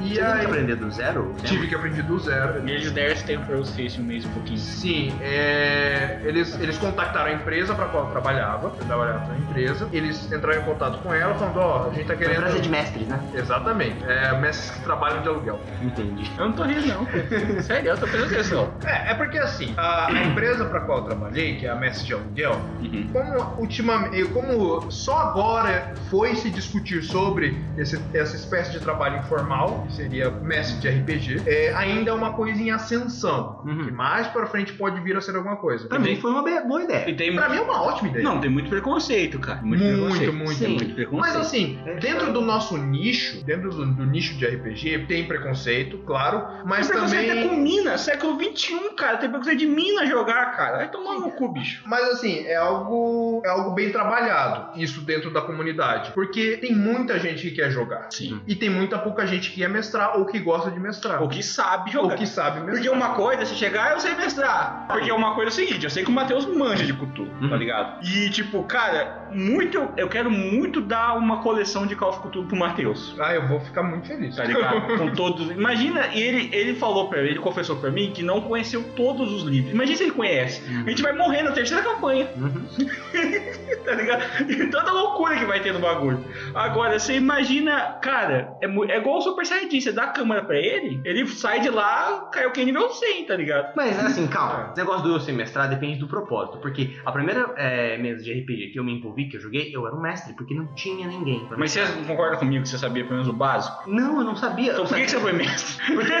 [0.00, 1.34] E Você aí aprender zero?
[1.44, 2.66] tive que aprender do zero.
[2.68, 4.58] E eles deram esse tempo pra esse um mês e pouquinho.
[4.58, 9.88] Sim, é, eles, eles contactaram a empresa para qual eu trabalhava, eu trabalhava na empresa,
[9.92, 12.38] eles entraram em contato com ela, falando, ó, a gente tá Uma querendo...
[12.40, 13.20] empresa de mestres, né?
[13.34, 15.60] Exatamente, é, mestres que trabalham de aluguel.
[15.80, 16.30] Entendi.
[16.36, 17.06] Eu não tô rindo, não.
[17.62, 18.72] Sério, eu tô prestando atenção.
[18.84, 22.06] É, é porque assim, a, a empresa para qual eu trabalhei, que é a Mestre
[22.06, 23.08] de Aluguel, Uhum.
[23.12, 29.84] como ultimamente, como só agora foi se discutir sobre esse- essa espécie de trabalho informal,
[29.88, 33.84] que seria mestre de RPG, é, ainda é uma coisa em ascensão, Uhum.
[33.86, 35.88] que mais para frente pode vir a ser alguma coisa.
[35.88, 37.08] Pra mim foi uma boa ideia.
[37.10, 38.24] E tem Pra mim é uma ótima ideia.
[38.24, 39.60] Não, tem muito preconceito, cara.
[39.62, 40.32] Muito, preconceito.
[40.32, 40.68] muito, Sim.
[40.74, 41.20] muito preconceito.
[41.34, 45.98] Mas assim, É, dentro do nosso nicho, dentro do, do nicho de RPG, tem preconceito,
[45.98, 47.44] claro, mas Tem preconceito também.
[47.44, 49.16] é com mina, século XXI, cara.
[49.18, 50.78] Tem preconceito de mina jogar, cara.
[50.78, 51.82] Vai tomar no cu, bicho.
[51.86, 56.12] Mas assim, é algo, é algo bem trabalhado, isso dentro da comunidade.
[56.12, 58.08] Porque tem muita gente que quer jogar.
[58.10, 58.40] Sim.
[58.46, 61.22] E tem muita pouca gente que quer mestrar ou que gosta de mestrar.
[61.22, 62.16] O que sabe Ou jogar.
[62.16, 62.74] que sabe mestrar.
[62.76, 64.86] Porque uma coisa é você chegar, eu sei mestrar.
[64.88, 67.46] Porque uma coisa é o seguinte, eu sei que o Matheus manja de Cthulhu, tá
[67.46, 67.56] Uhum.
[67.56, 68.04] ligado?
[68.04, 72.56] E tipo, cara, muito, eu quero muito dar uma coleção de Call of Cthulhu pro
[72.56, 73.14] Matheus.
[73.20, 74.36] Ah, eu vou ficar muito feliz.
[74.36, 74.98] Tá ligado?
[74.98, 75.50] Com todos.
[75.50, 79.42] Imagina, ele, ele falou pra mim, ele confessou pra mim que não conheceu todos os
[79.44, 79.72] livros.
[79.72, 80.62] Imagina se ele conhece.
[80.86, 82.66] A gente vai morrer na terceira campanha, Uhum.
[83.84, 84.22] tá ligado?
[84.50, 86.24] E tanta loucura que vai ter no bagulho.
[86.54, 90.57] Agora, você imagina, cara, é, é igual o Super Saiyajin, você dá a câmera pra
[90.58, 93.72] ele, ele sai de lá, caiu que nível 100, tá ligado?
[93.76, 94.68] Mas assim, calma.
[94.72, 96.58] Esse negócio do eu ser mestrado depende do propósito.
[96.58, 99.86] Porque a primeira é, mesa de RPG que eu me envolvi, que eu joguei, eu
[99.86, 101.46] era um mestre, porque não tinha ninguém.
[101.56, 103.88] Mas você concorda comigo que você sabia pelo menos o básico?
[103.88, 104.72] Não, eu não sabia.
[104.72, 105.78] Então por que, que você foi mestre?
[105.98, 106.12] Porque,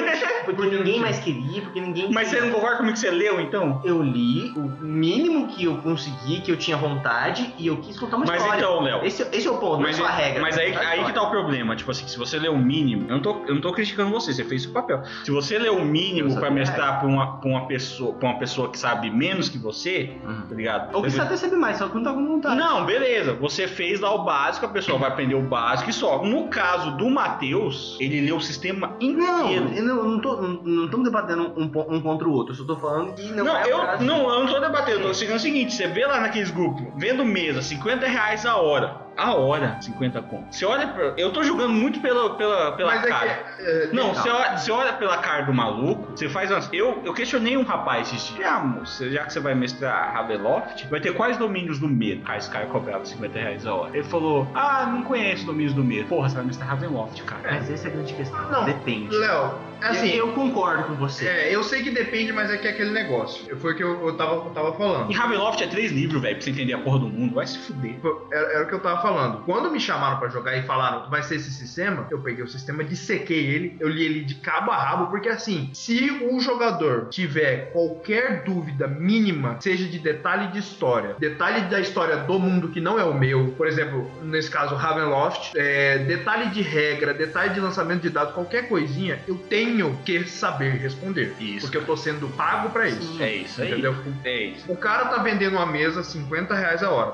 [0.44, 2.10] porque ninguém mais queria, porque ninguém.
[2.12, 3.80] Mas você não concorda comigo que você leu, então?
[3.84, 8.16] Eu li o mínimo que eu consegui, que eu tinha vontade, e eu quis contar
[8.16, 8.58] uma Mas história.
[8.58, 9.04] então, Léo.
[9.04, 10.42] Esse, esse é o ponto, Mas, não é só a regra.
[10.42, 11.76] mas aí, aí que tá o problema.
[11.76, 14.27] Tipo assim, se você lê o mínimo, eu não tô, eu não tô criticando você,
[14.34, 15.02] você fez o papel.
[15.24, 18.28] Se você lê o mínimo sabia pra a mestrar pra uma, pra, uma pessoa, pra
[18.30, 20.42] uma pessoa que sabe menos que você, Uhum.
[20.48, 20.94] tá ligado?
[20.96, 22.56] Ou que você até sabe mais, só que não tá com vontade.
[22.56, 23.34] Não, beleza.
[23.34, 26.22] Você fez lá o básico, a pessoa vai aprender o básico e só.
[26.24, 29.70] No caso do Matheus, ele leu o sistema Não, inteiro.
[29.82, 32.64] não, eu não tô, não, não estamos debatendo um, um contra o outro, eu só
[32.64, 34.04] tô falando que não, Não, é eu, caso.
[34.04, 36.84] não, eu não tô debatendo, eu tô dizendo o seguinte, você vê lá naqueles grupos,
[36.96, 39.07] vendo mesa, 50 reais a hora.
[39.18, 40.54] A hora, 50 conto.
[40.54, 43.28] Você olha pra, Eu tô julgando muito pela, pela, pela Mas é cara.
[43.56, 43.62] que.
[43.62, 44.14] é, Não, Não.
[44.14, 46.70] você olha, você olha pela cara do maluco, você faz umas...
[46.72, 48.48] Eu, eu questionei um rapaz esses dias.
[48.48, 52.22] Ah, moça, já que você vai mestrar Raveloft, vai ter quais domínios do medo?
[52.26, 53.90] Ah, esse cara cobrava 50 reais a hora.
[53.92, 56.08] Ele falou, ah, não conheço domínios do medo.
[56.08, 57.42] Porra, você vai mestrar Raveloft, cara.
[57.54, 58.50] Mas essa é a grande questão.
[58.50, 58.64] Não.
[58.64, 59.16] Depende.
[59.16, 60.08] Léo, assim.
[60.08, 61.26] eu, concordo com você.
[61.26, 63.56] É, eu sei que depende, mas é que é aquele negócio.
[63.58, 65.10] Foi o que eu, eu, tava, eu tava falando.
[65.10, 67.34] E Raveloft é três livros, velho, pra você entender a porra do mundo.
[67.34, 67.96] Vai se fuder.
[68.32, 69.44] Era, era o que eu tava falando.
[69.44, 72.84] Quando me chamaram pra jogar e falaram vai ser esse sistema, eu peguei o sistema,
[72.84, 77.72] dissequei ele, eu li ele de cabo a rabo, porque assim, se o jogador tiver
[77.72, 82.98] qualquer dúvida mínima, seja de detalhe de história, detalhe da história do mundo que não
[82.98, 88.02] é o meu, por exemplo, nesse caso Ravenloft, é, detalhe de regra, detalhe de lançamento
[88.02, 91.34] de dados, qualquer coisinha, eu tenho tenho que saber responder.
[91.40, 91.66] Isso.
[91.66, 93.22] Porque eu tô sendo pago pra isso.
[93.22, 93.70] É isso aí.
[93.72, 93.94] Entendeu?
[94.24, 94.70] É isso.
[94.70, 97.12] O cara tá vendendo uma mesa 50 reais a hora.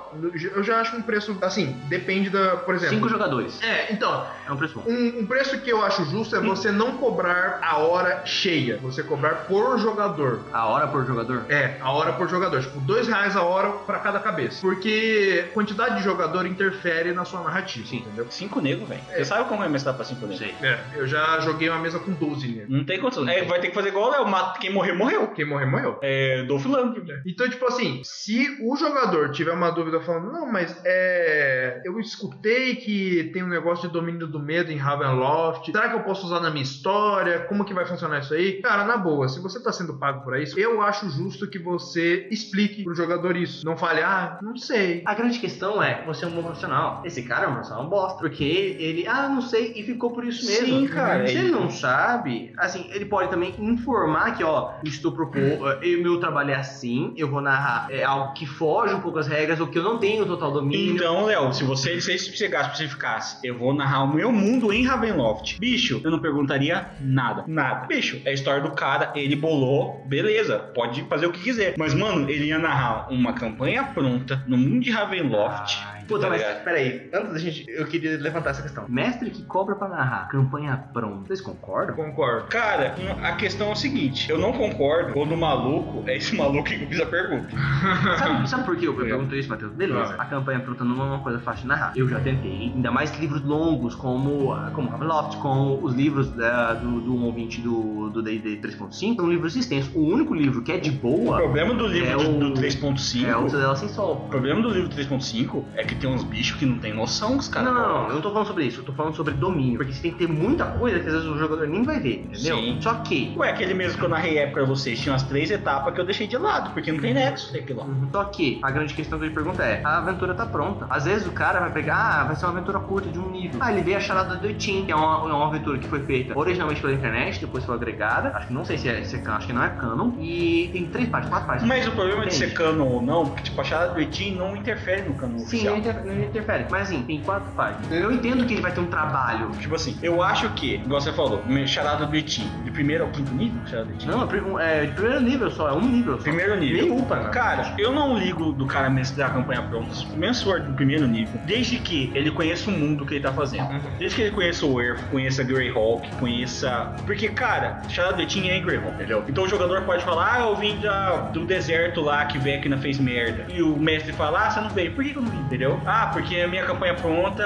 [0.54, 2.94] Eu já acho um preço, assim, depende da, por exemplo.
[2.96, 3.60] Cinco jogadores.
[3.62, 4.90] É, então, É um preço bom.
[4.90, 9.02] um, um preço que eu acho justo é você não cobrar a hora cheia, você
[9.02, 10.40] cobrar por jogador.
[10.52, 11.44] A hora por jogador?
[11.48, 12.60] É, a hora por jogador.
[12.62, 14.60] Tipo, dois reais a hora pra cada cabeça.
[14.60, 17.98] Porque quantidade de jogador interfere na sua narrativa, Sim.
[17.98, 18.26] entendeu?
[18.30, 19.00] Cinco negros, velho.
[19.10, 19.16] É.
[19.18, 20.38] Você sabe como é mestrar pra cinco negros?
[20.38, 20.54] Sei.
[20.62, 23.28] É, eu já joguei uma mesa com 12 Não tem condição.
[23.28, 24.24] É, vai ter que fazer igual o Léo.
[24.60, 25.28] Quem morrer, morreu.
[25.28, 25.98] Quem morrer, morreu.
[26.02, 27.22] É, Dolph Lundgren.
[27.26, 31.80] Então, tipo assim, se o jogador tiver uma dúvida falando, não, mas é.
[31.84, 35.66] Eu escutei que tem um negócio de domínio do medo em Ravenloft.
[35.70, 37.40] Será que eu posso usar na minha história?
[37.40, 38.60] Como que vai funcionar isso aí?
[38.62, 42.26] Cara, na boa, se você tá sendo pago por isso, eu acho justo que você
[42.30, 43.64] explique pro jogador isso.
[43.64, 45.02] Não fale, ah, não sei.
[45.06, 47.02] A grande questão é, você é um bom profissional.
[47.04, 48.18] Esse cara é um profissional bosta.
[48.18, 50.80] Porque ele, ah, não sei, e ficou por isso mesmo.
[50.80, 51.60] Sim, cara, Se é ele isso.
[51.60, 56.56] não sabe, assim, ele pode também informar que, ó, estou propondo, eu, meu trabalho é
[56.56, 59.82] assim, eu vou narrar é, algo que foge um pouco das regras, ou que eu
[59.82, 60.94] não tenho total domínio.
[60.94, 65.58] Então, Léo, se você se você especificasse, eu vou narrar o meu mundo em Ravenloft.
[65.58, 67.44] Bicho, eu não perguntaria nada.
[67.46, 67.86] Nada.
[67.86, 71.74] Bicho, é a história do cara, ele bolou, beleza, pode fazer o que quiser.
[71.78, 75.78] Mas, mano, ele ia narrar uma campanha pronta no mundo de Ravenloft.
[75.86, 76.64] Ai, Puta, tá mas ligado?
[76.64, 78.84] peraí, antes da gente, eu queria levantar essa questão.
[78.88, 81.94] Mestre que cobra pra narrar, campanha pronta, vocês concordam?
[81.96, 82.46] Concordo.
[82.48, 86.64] Cara, a questão é o seguinte: eu não concordo quando o maluco é esse maluco
[86.64, 87.48] que fiz a pergunta.
[88.18, 89.04] Sabe, sabe por que eu É.
[89.04, 89.72] pergunto isso, Matheus?
[89.72, 91.92] Beleza, a campanha pronta não é uma coisa fácil de narrar.
[91.96, 97.00] Eu já tentei, ainda mais livros longos, como, como Ravenloft, como os livros da- do,
[97.00, 99.90] do 1 ao 20 do do D&D 3.5, são livros extensos.
[99.94, 102.54] O único livro que é de O boa problema do livro É de- o- do
[102.54, 103.26] 3.5.
[103.26, 104.24] é o Cidadela Sem Sol.
[104.26, 107.48] O problema do livro 3.5 é que tem uns bichos que não tem noção, os
[107.48, 107.72] caras.
[107.72, 109.78] Não, não, não, eu não tô falando sobre isso, eu tô falando sobre domínio.
[109.78, 112.26] Porque você tem que ter muita coisa que às vezes o jogador nem vai ver,
[112.30, 112.56] entendeu?
[112.56, 112.78] Sim.
[112.80, 113.32] Só que.
[113.36, 116.04] Ué, aquele mesmo que eu narrei época pra vocês, tinha umas três etapas que eu
[116.04, 117.86] deixei de lado, porque não tem nexo daquilo lá.
[117.86, 118.08] Uhum.
[118.12, 120.86] Só que a grande questão que eu pergunto é: a aventura tá pronta.
[120.90, 123.58] Às vezes o cara vai pegar, ah, vai ser uma aventura curta de um nível.
[123.60, 126.00] Ah, ele vê a charada do Etim, que é uma, é uma aventura que foi
[126.00, 128.30] feita originalmente pela internet, depois foi agregada.
[128.34, 130.12] Acho que não sei se é, se é canon, acho que não é canon.
[130.18, 131.66] E tem três partes, quatro partes.
[131.66, 132.50] Mas o problema de Entende?
[132.50, 135.44] ser canon ou não, porque tipo, a charada do Etim não interfere no canon Sim,
[135.44, 135.76] oficial.
[135.84, 136.66] Não, inter- não interfere.
[136.70, 137.90] Mas assim, tem quatro partes.
[137.90, 139.50] Eu entendo que ele vai ter um trabalho.
[139.60, 143.32] Tipo assim, eu acho que, igual você falou, charada do Etim, de primeiro ao quinto
[143.34, 144.06] nível, charada do.
[144.06, 146.22] Não, é é de primeiro nível só, é um nível só.
[146.22, 146.86] Primeiro nível.
[146.86, 147.28] Nem upa, né?
[147.30, 151.06] Cara, eu não ligo do cara mestrar a campanha pronta, mesmo se for do primeiro
[151.06, 153.68] nível, desde que ele conheça o mundo que ele tá fazendo.
[153.98, 156.92] Desde que ele conheça o Earth, conheça Greyhawk, conheça.
[157.06, 159.24] Porque, cara, Shadow the Team é em Greyhawk, entendeu?
[159.28, 162.98] Então o jogador pode falar, ah, eu vim da- do deserto lá que Vecna fez
[162.98, 163.46] merda.
[163.52, 164.92] E o mestre fala, ah, você não veio.
[164.92, 165.73] Por que que eu não vim, entendeu?
[165.86, 167.42] Ah, porque a minha campanha pronta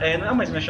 [0.00, 0.16] é.
[0.18, 0.60] Não, mas minha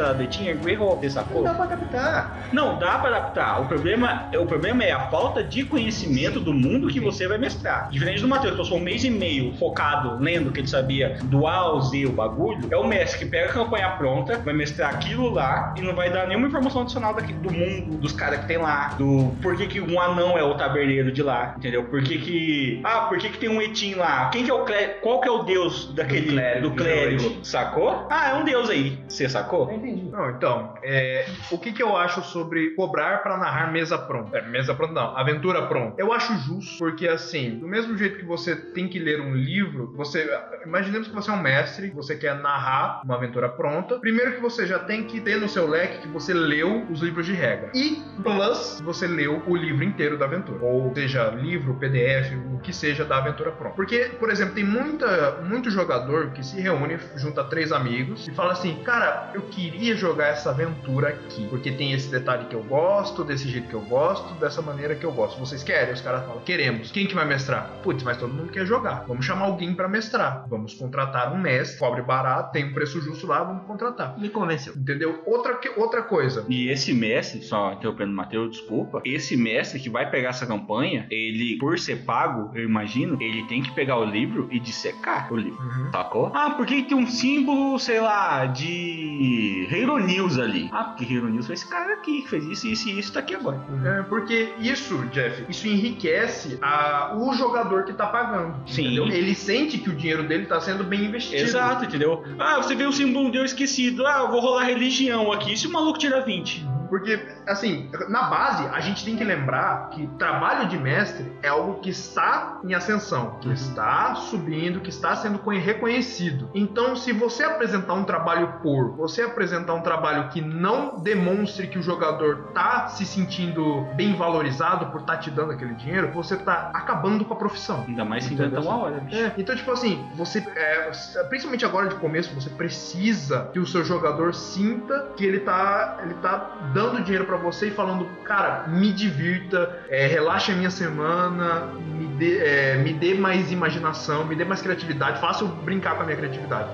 [0.51, 1.42] é Greyhawk, você sacou?
[1.42, 2.49] Não dá pra adaptar.
[2.53, 3.61] Não, dá pra adaptar.
[3.61, 7.88] O problema, o problema é a falta de conhecimento do mundo que você vai mestrar.
[7.90, 11.46] Diferente do Matheus, que passou um mês e meio focado, lendo que ele sabia do
[11.46, 14.94] A ao Z o bagulho, é o mestre que pega a campanha pronta, vai mestrar
[14.94, 18.46] aquilo lá e não vai dar nenhuma informação adicional daqui, do mundo, dos caras que
[18.46, 21.85] tem lá, do por que, que um anão é o taberneiro de lá, entendeu?
[21.85, 22.81] Por que que...
[22.85, 24.29] Ah, por que que tem um Etim lá?
[24.31, 25.01] Quem que é o clérigo?
[25.01, 26.27] Qual que é o deus daquele...
[26.27, 26.99] Do clérigo, do clérigo?
[27.44, 28.06] Sacou?
[28.10, 29.02] Ah, é um deus aí.
[29.08, 29.70] Você sacou?
[29.70, 30.10] entendi.
[30.10, 34.38] Não, então, é, o que, que eu acho sobre cobrar pra narrar mesa pronta?
[34.38, 35.94] É, mesa pronta não, aventura pronta.
[35.98, 39.92] Eu acho justo, porque assim, do mesmo jeito que você tem que ler um livro,
[39.96, 40.28] você.
[40.66, 43.98] Imaginemos que você é um mestre, você quer narrar uma aventura pronta.
[43.98, 47.26] Primeiro que você já tem que ter no seu leque que você leu os livros
[47.26, 47.70] de regra.
[47.74, 50.64] E plus, você leu o livro inteiro da aventura.
[50.64, 53.74] Ou seja, livro, PDF, o que seja da aventura pronta.
[53.74, 58.53] Porque, por exemplo, tem muita, muito jogador que se reúne, junta três amigos e fala
[58.53, 61.46] assim: Cara, eu queria jogar essa aventura aqui.
[61.48, 65.05] Porque tem esse detalhe que eu gosto, desse jeito que eu gosto, dessa maneira que
[65.05, 65.38] eu gosto.
[65.38, 65.92] Vocês querem?
[65.94, 66.90] Os caras falam: Queremos.
[66.90, 67.70] Quem que vai mestrar?
[67.83, 69.05] Putz, mas todo mundo quer jogar.
[69.07, 70.44] Vamos chamar alguém pra mestrar.
[70.48, 74.18] Vamos contratar um mestre, cobre barato, tem um preço justo lá, vamos contratar.
[74.18, 74.74] Me convenceu.
[74.76, 75.22] Entendeu?
[75.26, 76.44] Outra, que- outra coisa.
[76.48, 81.07] E esse mestre, só interrompendo o Matheus, desculpa, esse mestre que vai pegar essa campanha,
[81.11, 85.37] ele, por ser pago, eu imagino, ele tem que pegar o livro e dissecar o
[85.37, 85.61] livro.
[85.62, 85.90] Uhum.
[85.90, 86.33] Sacou?
[86.35, 90.68] Ah, por que tem um símbolo, sei lá, de Hero News ali?
[90.72, 93.20] Ah, porque Hero News foi esse cara aqui que fez isso, isso e isso, tá
[93.20, 93.60] aqui agora.
[93.84, 98.56] É, porque isso, Jeff, isso enriquece a- o jogador que tá pagando.
[98.66, 98.82] Sim.
[98.86, 99.06] entendeu?
[99.08, 101.42] Ele sente que o dinheiro dele tá sendo bem investido.
[101.42, 102.24] Exato, entendeu?
[102.38, 104.06] Ah, você vê o símbolo de Deus esquecido.
[104.06, 105.52] Ah, eu vou rolar religião aqui.
[105.52, 106.64] E se o maluco tira 20?
[106.90, 111.81] Porque, assim, na base, a gente tem que lembrar que trabalho de mestre é algo
[111.81, 116.50] que está em ascensão, que está subindo, que está sendo conhe- reconhecido.
[116.55, 121.79] Então, se você apresentar um trabalho por, você apresentar um trabalho que não demonstre que
[121.79, 126.70] o jogador tá se sentindo bem valorizado por estar te dando aquele dinheiro, você tá
[126.74, 127.85] acabando com a profissão.
[127.87, 129.16] Ainda mais se inventa uma hora, bicho.
[129.16, 130.44] É, então, tipo assim, você.
[130.57, 130.90] é,
[131.29, 136.14] principalmente agora de começo, você precisa que o seu jogador sinta que ele tá, ele
[136.14, 141.68] tá dando dinheiro pra você e falando, cara, me divirta, é, relaxe a minha semana,
[141.76, 146.02] me dê, é, me dê mais imaginação, me dê mais criatividade, faça eu brincar com
[146.02, 146.70] a minha criatividade.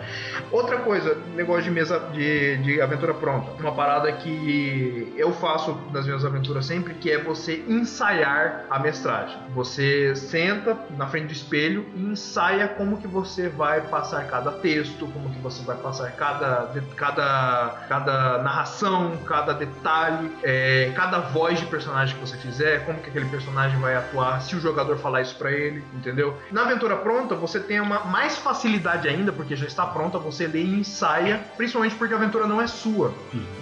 [0.51, 3.51] Outra coisa, negócio de mesa de, de aventura pronta.
[3.61, 9.37] Uma parada que eu faço nas minhas aventuras sempre, que é você ensaiar a mestragem.
[9.55, 15.07] Você senta na frente do espelho e ensaia como que você vai passar cada texto,
[15.09, 19.55] como que você vai passar cada, cada, cada narração, cada
[19.97, 24.41] detalhe, é, cada voz de personagem que você fizer, como que aquele personagem vai atuar,
[24.43, 26.37] se o jogador falar isso pra ele, entendeu?
[26.51, 30.63] Na aventura pronta, você tem uma mais facilidade ainda, porque já está pronta, você lê
[30.63, 33.13] e ensaia, principalmente porque a aventura não é sua.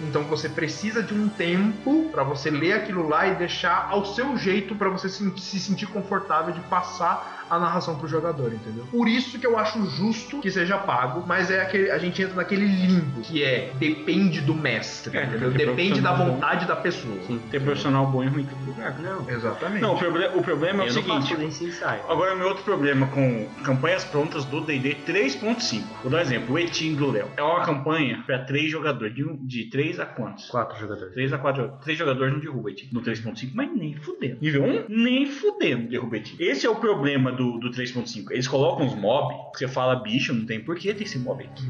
[0.02, 4.36] Então você precisa de um tempo pra você ler aquilo lá e deixar ao seu
[4.36, 8.84] jeito pra você se, se sentir confortável de passar a narração pro jogador, entendeu?
[8.90, 12.34] Por isso que eu acho justo que seja pago, mas é aquele, a gente entra
[12.36, 15.50] naquele limbo que é depende do mestre, É, entendeu?
[15.50, 16.24] Depende da profissional bom.
[16.34, 17.16] vontade da pessoa.
[17.26, 17.40] Sim.
[17.50, 18.98] Ter profissional bom e ruim em todo lugar.
[19.00, 19.28] Não.
[19.30, 19.80] Exatamente.
[19.82, 21.82] Não, o, proble- o problema é o eu não seguinte.
[22.08, 25.82] Agora, meu outro problema com campanhas prontas do D&D 3.5.
[26.02, 27.28] Vou dar um exemplo, o Etim do Léo.
[27.36, 30.46] É uma campanha pra três jogadores, de, um- de 3 a quantos?
[30.50, 31.12] Quatro jogadores.
[31.14, 32.88] 3 a 4 3 jogadores não derruba Etim.
[32.92, 34.38] No 3.5, mas nem fudendo.
[34.40, 36.36] Nível 1, nem fudendo derruba Etim.
[36.38, 38.30] Esse é o problema do, do 3.5.
[38.30, 41.64] Eles colocam os mob, você fala bicho, não tem porquê ter esse mob aqui.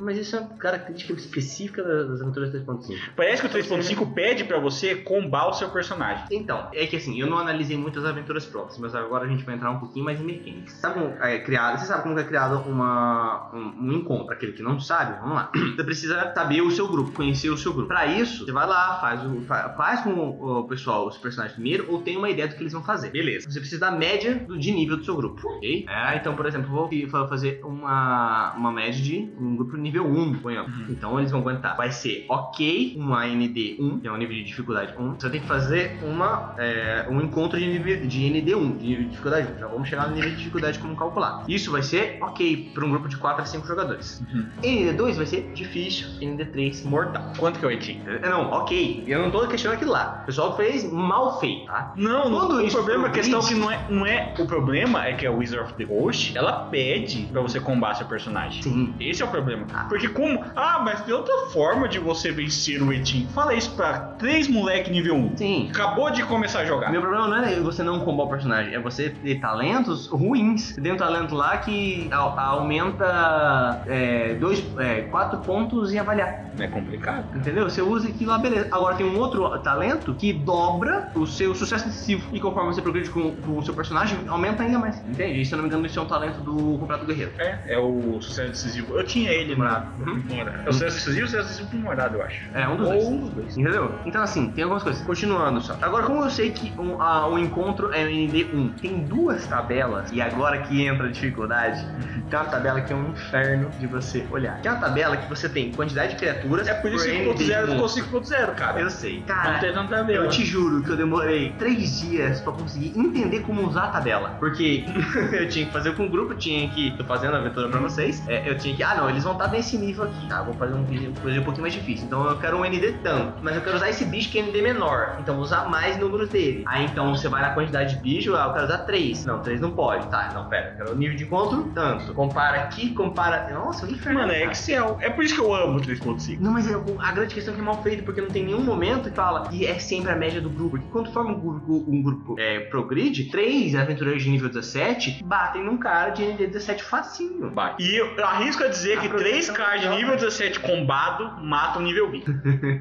[0.00, 2.96] Mas isso é uma característica específica das aventuras 3.5.
[3.16, 6.24] Parece que o 3.5 pede pra você combar o seu personagem.
[6.30, 9.54] Então, é que assim, eu não analisei muitas aventuras prontas, mas agora a gente vai
[9.54, 10.72] entrar um pouquinho mais em mecânicas.
[10.74, 11.78] Sabe como é criado?
[11.78, 14.32] Você sabe como é criado uma, um, um encontro?
[14.32, 15.50] Aquele que não sabe, vamos lá.
[15.76, 17.88] Você precisa saber o seu grupo, conhecer o seu grupo.
[17.88, 21.86] Pra isso, você vai lá, faz, o, fa- faz com o, pessoal os personagens primeiro,
[21.90, 23.10] ou tem uma ideia do que eles vão fazer.
[23.10, 23.50] Beleza.
[23.50, 25.86] Você precisa da média do, de nível do seu grupo, ok?
[25.88, 30.34] É, então, por exemplo, eu vou fazer uma, uma média de um grupo nível 1,
[30.34, 30.88] ponhamos.
[30.88, 31.76] Então eles vão aguentar.
[31.76, 35.14] Vai ser ok, um AND 1, que é um nível de dificuldade 1.
[35.14, 39.04] Você tem que fazer uma, é, um encontro de, nível, de ND 1, de nível
[39.04, 39.58] de dificuldade 1.
[39.58, 41.44] Já vamos chegar no nível de dificuldade como calcular.
[41.48, 44.22] Isso vai ser ok para um grupo de 4 a 5 jogadores.
[44.32, 44.46] Uhum.
[44.62, 47.32] ND 2 vai ser difícil, ND 3 mortal.
[47.38, 48.00] Quanto que é o Etim?
[48.06, 49.04] É, Não, ok.
[49.06, 50.20] Eu não tô questionando aquilo lá.
[50.22, 51.92] O pessoal fez mal feito, tá?
[51.96, 52.38] Não, não.
[52.40, 54.34] Quando o isso problema, a questão é que não é, não é.
[54.38, 58.06] O problema é que a Wizard of the Coast, ela pede pra você combar seu
[58.06, 58.62] personagem.
[58.62, 58.94] Sim.
[59.00, 59.66] Esse é o problema.
[59.88, 60.44] Porque como.
[60.56, 63.26] Ah, mas tem outra forma de você vencer o Etim.
[63.34, 65.36] Fala isso pra três moleque nível 1.
[65.36, 65.68] Sim.
[65.70, 66.90] Acabou de começar a jogar.
[66.90, 70.74] Meu problema não é você não combar o personagem, é você ter talentos ruins.
[70.74, 76.50] Você tem um talento lá que au- aumenta é, dois, é, quatro pontos em avaliar.
[76.58, 77.36] É complicado.
[77.36, 77.68] Entendeu?
[77.68, 78.68] Você usa aquilo lá, beleza.
[78.70, 82.28] Agora tem um outro talento que dobra o seu sucesso decisivo.
[82.32, 84.98] E conforme você progride com, com o seu personagem, aumenta ainda mais.
[85.06, 85.40] Entende?
[85.40, 87.32] E se eu não me engano, isso é um talento do Contrato Guerreiro.
[87.38, 88.94] É, é o sucesso decisivo.
[88.96, 89.86] Eu tinha ele Morado.
[90.10, 90.22] Uhum.
[90.36, 90.58] Morado.
[90.66, 92.40] É o sucesso decisivo e o do Morado, eu acho.
[92.54, 93.22] É, um dos Ou dois.
[93.24, 93.56] os dois.
[93.56, 93.94] Entendeu?
[94.04, 95.02] Então, assim, tem algumas coisas.
[95.04, 95.76] Continuando só.
[95.80, 100.20] Agora, como eu sei que um, a- um encontro é ND1, tem duas tabelas, e
[100.20, 101.84] agora que entra a dificuldade,
[102.28, 104.60] tem uma tabela que é um inferno de você olhar.
[104.60, 106.66] Que é uma tabela que você tem quantidade de criaturas.
[106.68, 107.36] É por isso que ND1.
[107.36, 108.80] 5.0 ficou 5.0, cara.
[108.80, 109.18] Eu sei.
[109.20, 110.16] Não Cara, tem tanta a ver.
[110.16, 114.36] eu te juro que eu demorei três dias pra conseguir entender como usar a tabela.
[114.38, 114.84] Porque
[115.32, 116.90] eu tinha que fazer com o grupo, tinha que.
[116.96, 118.22] Tô fazendo a aventura pra vocês.
[118.28, 118.82] é, eu tinha que.
[118.82, 120.28] Ah, não, eles vão estar nesse nível aqui.
[120.28, 122.06] Tá, vou fazer um vídeo coisa um pouquinho mais difícil.
[122.06, 123.34] Então eu quero um ND tanto.
[123.42, 125.16] Mas eu quero usar esse bicho que é ND menor.
[125.20, 126.62] Então vou usar mais números dele.
[126.66, 129.24] Aí então você vai na quantidade de bicho, ah, eu quero usar três.
[129.24, 130.06] Não, três não pode.
[130.08, 130.70] Tá, não, pera.
[130.70, 132.12] Eu quero o nível de encontro, tanto.
[132.14, 133.48] Compara aqui, compara.
[133.52, 134.20] Nossa, o inferno.
[134.20, 134.52] Mano, é cara.
[134.52, 134.98] Excel.
[135.00, 136.38] É por isso que eu amo o 3.5.
[136.40, 138.60] Não, mas é- a grande questão é que é mal feito, porque não tem nenhum
[138.62, 140.70] momento que fala que é sempre a média do grupo.
[140.70, 145.64] Porque quando forma um grupo, um grupo é, progride, três aventureiros de nível 17 batem
[145.64, 147.50] num cara de ND 17 facinho.
[147.50, 147.74] Vai.
[147.78, 149.08] E eu arrisco a dizer A que
[149.40, 152.24] proteção 3K de é nível 17 combado matam nível 20.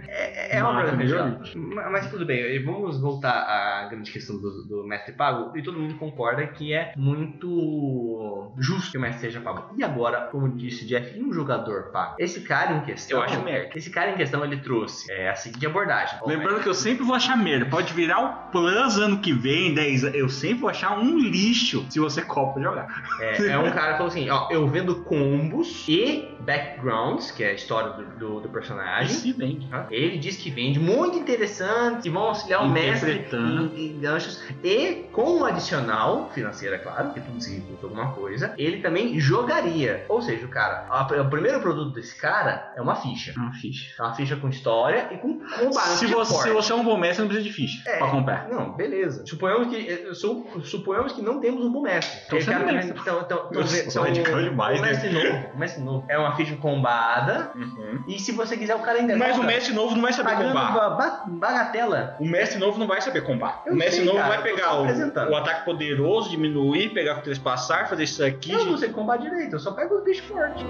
[0.07, 4.39] É, é uma nível coisa mas, mas tudo bem, e vamos voltar à grande questão
[4.39, 5.55] do, do mestre pago.
[5.57, 9.73] E todo mundo concorda que é muito justo que o mestre seja pago.
[9.77, 12.15] E agora, como disse Jeff, e um jogador pago?
[12.19, 13.19] Esse cara em questão.
[13.19, 13.69] Eu acho merda.
[13.75, 16.19] Esse cara em questão, ele trouxe é, a seguinte abordagem.
[16.25, 17.65] Lembrando que eu sempre vou achar merda.
[17.65, 20.17] Pode virar o Plus ano que vem, 10 anos.
[20.17, 22.87] Eu sempre vou achar um lixo se você copa jogar.
[23.19, 27.49] É, é um cara que falou assim, ó, eu vendo combos e backgrounds, que é
[27.49, 29.09] a história do, do, do personagem.
[29.15, 29.67] Se vende.
[29.89, 34.41] Ele diz que vende muito interessante e vão auxiliar o mestre em, em ganchos.
[34.63, 39.19] E com um adicional financeiro, é claro, porque tudo se recruta alguma coisa, ele também
[39.19, 40.05] jogaria.
[40.09, 43.33] Ou seja, o cara, a- o primeiro produto desse cara é uma ficha.
[43.37, 43.93] Uma ficha.
[43.99, 45.39] É uma ficha com história e com
[45.95, 47.97] Se de você, se você é um bom mestre, não precisa de ficha É.
[47.97, 48.47] pra comprar.
[48.49, 49.25] Não, beleza.
[49.25, 52.19] Suponhamos que, eh, su- suponhamos que não temos um bom mestre.
[52.25, 52.99] Então você é mestre.
[52.99, 54.89] então- então- então- então- radical demais, o né?
[54.89, 56.05] mestre novo, o mestre novo.
[56.09, 57.51] É uma ficha combada.
[58.07, 60.73] E se você quiser, o cara ainda Mas o mestre novo não vai saber combar.
[60.73, 62.15] ba- ba- bagatela.
[62.19, 63.61] O mestre novo não vai saber combar.
[63.65, 67.21] Eu o mestre sei, novo cara, vai pegar o, o ataque poderoso, diminuir, pegar com
[67.21, 68.51] trespassar, fazer isso aqui.
[68.51, 70.63] Eu não sei combar direito, eu só pego os bichos fortes.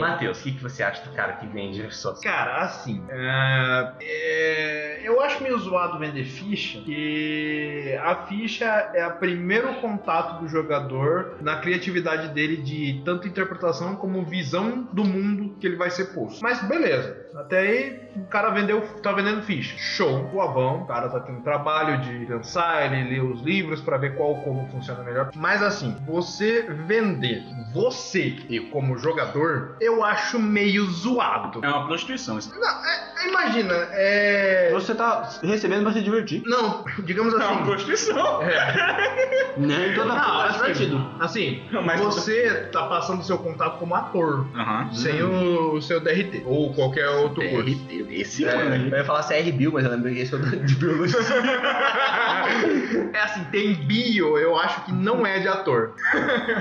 [0.00, 5.00] Matheus, o que, que você acha do cara que vende suas Cara, assim, é, é,
[5.02, 11.36] eu acho meio zoado vender ficha, que a ficha é o primeiro contato do jogador
[11.40, 16.42] na criatividade dele de tanto interpretação como visão do mundo que ele vai ser posto.
[16.42, 19.76] Mas beleza, até aí o cara vendeu, tá vendendo ficha.
[19.78, 24.16] Show, suavão, o cara tá tendo trabalho de pensar, ele lê os livros pra ver
[24.16, 25.30] qual como funciona melhor.
[25.34, 31.64] Mas assim, você vender você e como jogador, eu acho meio zoado.
[31.64, 32.38] É uma prostituição.
[32.38, 32.52] isso.
[32.58, 34.70] Não, é- imagina, é.
[34.72, 36.42] Você tá recebendo pra se divertir.
[36.46, 37.64] Não, digamos É uma assim.
[37.64, 38.42] prostituição.
[38.42, 41.10] É, Nem toda Não, forma é assim, divertido.
[41.20, 44.92] assim, Mas- você tá passando seu contato como ator, Aham.
[44.92, 47.78] sem o, o seu DRT, ou qualquer outro curso.
[48.10, 48.88] Esse É, mano.
[48.88, 51.18] eu ia falar CR Bill, mas eu lembrei que esse é o de biologia.
[53.12, 55.94] é assim, tem bio, eu acho que não é de ator.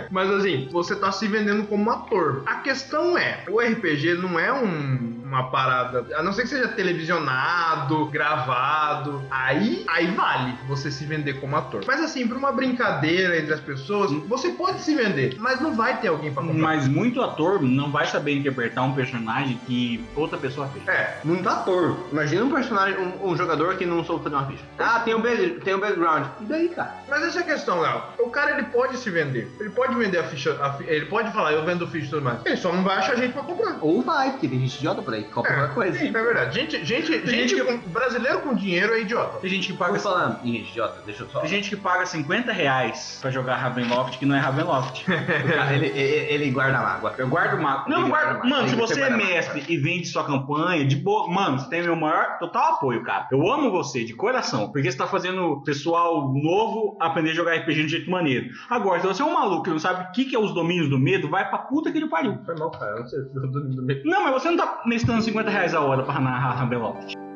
[0.10, 2.44] Mas assim, você tá se vendendo como ator.
[2.46, 6.68] A questão é, o RPG não é um- uma parada, a não ser que seja
[6.70, 11.84] televisionado, gravado, aí, aí vale você se vender como ator.
[11.86, 15.98] Mas assim, pra uma brincadeira entre as pessoas, você pode se vender, mas não vai
[16.00, 16.58] ter alguém pra comprar.
[16.62, 20.88] Mas muito ator não vai saber interpretar um personagem que outra pessoa fez.
[20.88, 21.98] É, Muito ator.
[22.12, 24.64] Imagina um personagem, um, um jogador que não soube fazer uma ficha.
[24.80, 26.26] Ah, tem um, base- tem um background.
[26.42, 26.96] E daí, cara?
[27.10, 28.02] Mas essa é a questão, Léo.
[28.20, 29.52] O cara ele pode se vender.
[29.60, 30.58] Ele pode vender a ficha.
[30.64, 32.40] a fi- ele pode falar, eu vendo ficha e tudo mais.
[32.46, 33.78] Ele só não vai achar gente pra comprar.
[33.82, 36.00] Ou vai, porque tem gente idiota aí que compra qualquer coisa.
[36.00, 36.56] sim, é verdade.
[36.56, 39.40] Gente, gente, gente com- brasileiro com dinheiro é idiota.
[39.40, 40.40] Tem gente que Paga.
[40.44, 41.40] Ih, idiota, deixa eu só.
[41.42, 45.04] Tem gente que paga 50 reais pra jogar Ravenloft que não é Ravenloft.
[45.06, 47.14] Cara, ele, ele, ele guarda mágoa.
[47.18, 47.86] Eu guardo uma.
[47.88, 48.48] Não, não guardo.
[48.48, 51.30] Mano, que se você é mestre e vende sua campanha, de boa.
[51.30, 53.28] Mano, você tem meu maior total apoio, cara.
[53.32, 54.72] Eu amo você, de coração.
[54.72, 58.50] Porque você tá fazendo o pessoal novo aprender a jogar RPG de jeito maneiro.
[58.70, 60.90] Agora, se você é um maluco que não sabe o que, que é os domínios
[60.90, 62.38] do medo, vai pra puta que ele pariu.
[62.46, 62.92] Foi mal, cara.
[62.92, 64.02] Eu não sei se eu tô dormindo bem.
[64.06, 67.14] Não, mas você não tá mestrando 50 reais a hora pra narrar Ravenloft.
[67.16, 67.27] Ah,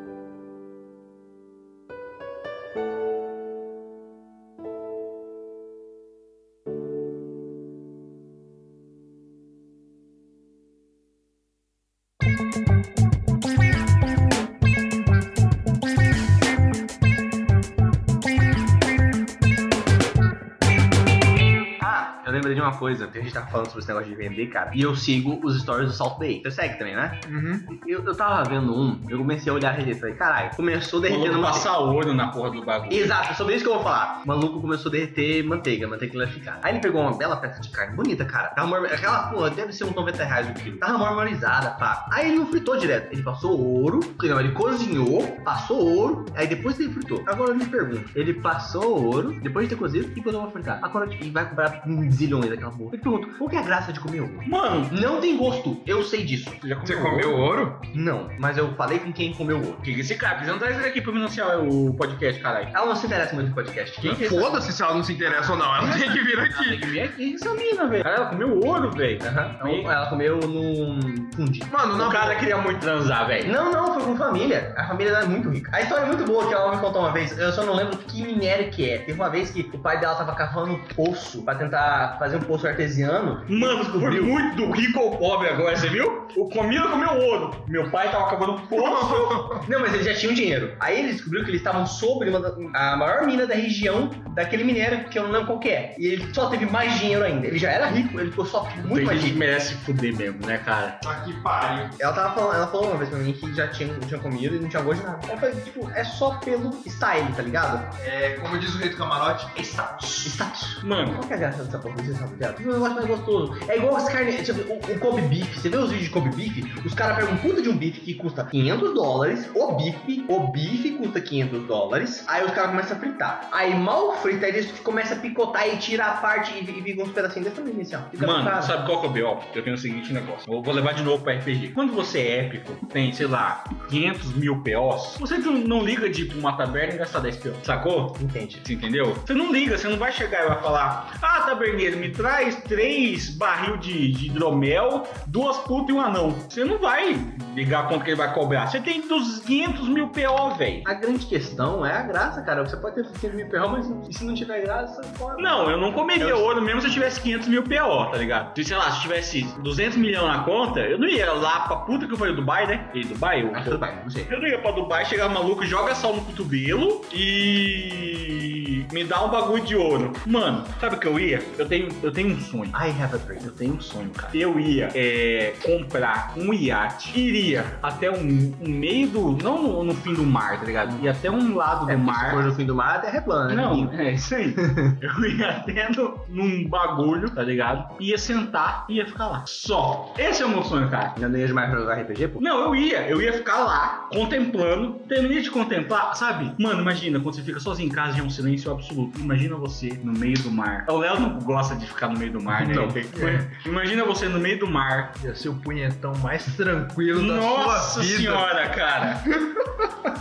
[22.62, 23.08] uma coisa.
[23.12, 24.70] A gente tava falando sobre esse negócio de vender, cara.
[24.74, 26.40] E eu sigo os stories do Salt Bay.
[26.42, 27.18] Você segue também, né?
[27.28, 27.78] Uhum.
[27.86, 31.00] Eu, eu tava vendo um, eu comecei a olhar a rede e falei, caralho, começou
[31.00, 31.48] derretendo manteiga.
[31.48, 32.92] passar olho na porra do bagulho.
[32.92, 34.22] Exato, é sobre isso que eu vou falar.
[34.24, 36.60] O maluco começou a derreter manteiga, manteiga clarificada.
[36.62, 38.48] Aí ele pegou uma bela peça de carne, bonita, cara.
[38.48, 38.84] Tava mar...
[38.84, 40.78] Aquela porra deve ser uns 90 reais o quilo.
[40.78, 42.06] Tava marmorizada, pá.
[42.10, 43.12] Aí ele não fritou direto.
[43.12, 47.22] Ele passou ouro, não, ele cozinhou, passou ouro, aí depois ele fritou.
[47.26, 50.50] Agora eu me pergunto, ele passou ouro, depois de ter cozido, e quando eu vou
[50.50, 50.78] fritar?
[50.82, 52.90] Agora ele vai comprar um zilhões daquela porra.
[52.94, 54.40] Eu te pergunto, qual que é a graça de comer ouro?
[54.46, 56.50] Mano, Não tem gosto, eu sei disso.
[56.60, 57.76] você já Você comeu ouro?
[57.94, 59.78] Não, mas eu falei com quem comeu ouro.
[59.82, 62.68] Que esse cara, você não traz ele aqui pra me anunciar o podcast, caralho.
[62.74, 64.00] Ela não se interessa muito no podcast.
[64.00, 65.74] Quem que é Foda-se se ela não se interessa ou não.
[65.74, 66.68] Ela tem que vir aqui.
[66.68, 68.06] Tem que vir aqui, essa mina, velho.
[68.06, 69.18] Ela comeu ouro, velho.
[69.26, 69.56] Aham.
[69.60, 70.98] Ela- Ela comeu num
[71.34, 71.62] fundi.
[71.70, 73.52] Mano, na O cara queria muito transar, velho.
[73.52, 74.74] Não, não, foi com família.
[74.76, 75.70] A família dela é muito rica.
[75.74, 77.36] A história é muito boa que ela me contou uma vez.
[77.38, 78.98] Eu só não lembro que minério que é.
[78.98, 82.40] Teve uma vez que o pai dela tava cavando um poço pra tentar fazer um
[82.44, 83.42] poço artesiano.
[83.48, 86.22] Mano, foi muito do rico ao pobre agora, você viu?
[86.36, 87.64] O Camila comeu ouro.
[87.68, 89.60] Meu pai tava acabando um poço.
[89.68, 90.74] Não, mas eles já tinham dinheiro.
[90.80, 95.04] Aí ele descobriu que eles estavam sobre da- a maior mina da região daquele minério,
[95.08, 95.94] que eu não lembro qual que é.
[95.98, 97.46] E ele só teve mais dinheiro ainda.
[97.46, 99.38] Ele já era rico, ele ficou só muito Tem mais gente que rico.
[99.38, 100.98] merece fuder mesmo, né, cara?
[101.06, 101.90] Aqui pariu.
[102.00, 104.58] Ela tava falando, ela falou uma vez pra mim que já tinha, tinha comido e
[104.58, 105.20] não tinha gosto de nada.
[105.30, 107.96] Eu falei, tipo, é só pelo style, tá ligado?
[108.04, 110.26] É, como diz o rei do camarote, é status.
[110.26, 110.82] Status.
[110.82, 111.94] Mano, Qual que é a graça dessa porra?
[112.32, 112.60] Sabe, viado?
[112.60, 113.58] Um negócio mais gostoso.
[113.68, 115.54] É igual as carnes, tipo, o, o Kobe Beef.
[115.54, 116.84] Você vê os vídeos de Kobe Beef?
[116.84, 119.50] Os caras pegam um puta de um bife que custa 500 dólares.
[119.54, 122.24] O bife, o bife custa 500 dólares.
[122.26, 123.48] Aí os caras começam a fritar.
[123.52, 127.12] Aí mal frita, eles começam a picotar e tirar a parte e, e fica uns
[127.12, 127.72] pedacinhos desse tamanho.
[128.10, 129.38] Fica Mano, sabe qual que é o B.O.?
[129.54, 130.46] Eu tenho o seguinte negócio.
[130.46, 131.68] Vou, vou levar de novo pra RPG.
[131.68, 136.22] Quando você é épico, tem, sei lá, 500 mil POs, você não, não liga de
[136.22, 138.16] ir pra uma taberna e gastar 10 POs, sacou?
[138.20, 138.60] Entende?
[138.64, 139.14] Você entendeu?
[139.14, 143.30] Você não liga, você não vai chegar e vai falar: Ah, taberneiro, me traz três
[143.30, 146.30] barril de, de hidromel, duas putas e um anão.
[146.48, 147.18] Você não vai
[147.52, 148.68] ligar quanto que ele vai cobrar.
[148.68, 150.82] Você tem 200 mil PO, velho.
[150.86, 152.64] A grande questão é a graça, cara.
[152.64, 155.42] Você pode ter 500 mil perrão, mas se não tiver graça, pode.
[155.42, 158.54] Não, eu não comeria ouro mesmo se eu tivesse 500 mil PO, tá ligado?
[158.54, 161.78] Se, sei lá, se eu tivesse 200 milhões na conta, eu não ia lá pra
[161.78, 162.88] puta que eu falei Dubai, né?
[162.94, 164.28] E Dubai, eu, tudo bem, não sei.
[164.30, 168.61] eu não ia pra Dubai, chegar maluco, joga sal no cotovelo e
[168.92, 170.12] me dá um bagulho de ouro.
[170.26, 171.42] Mano, sabe o que eu ia?
[171.58, 172.70] Eu tenho, eu tenho um sonho.
[172.70, 173.40] I have a dream.
[173.44, 174.30] Eu tenho um sonho, cara.
[174.36, 179.32] Eu ia é, comprar um iate, iria até um, um meio do.
[179.42, 181.02] Não no, no fim do mar, tá ligado?
[181.04, 182.30] Ia até um lado É, do se mar.
[182.30, 183.62] for no fim do mar, a terra é plana, né?
[183.62, 184.54] Não, é isso aí.
[185.00, 187.94] Eu ia até no, num bagulho, tá ligado?
[188.00, 189.42] Ia sentar e ia ficar lá.
[189.46, 190.12] Só.
[190.18, 191.14] Esse é o meu sonho, cara.
[191.18, 192.40] Já não ia mais jogar RPG, pô?
[192.40, 193.08] Não, eu ia.
[193.08, 194.94] Eu ia ficar lá, contemplando.
[195.08, 196.52] Terminei de contemplar, sabe?
[196.58, 199.20] Mano, imagina, quando você fica sozinho em casa e é um silêncio absoluto.
[199.20, 200.84] Imagina você no meio do mar.
[200.88, 202.74] O Léo não gosta de ficar no meio do mar, né?
[202.74, 202.84] Não.
[202.84, 205.12] Ele- Imagina você no meio do mar.
[205.24, 208.16] Ia ser o punhetão mais tranquilo da Nossa sua vida.
[208.18, 209.22] senhora, cara.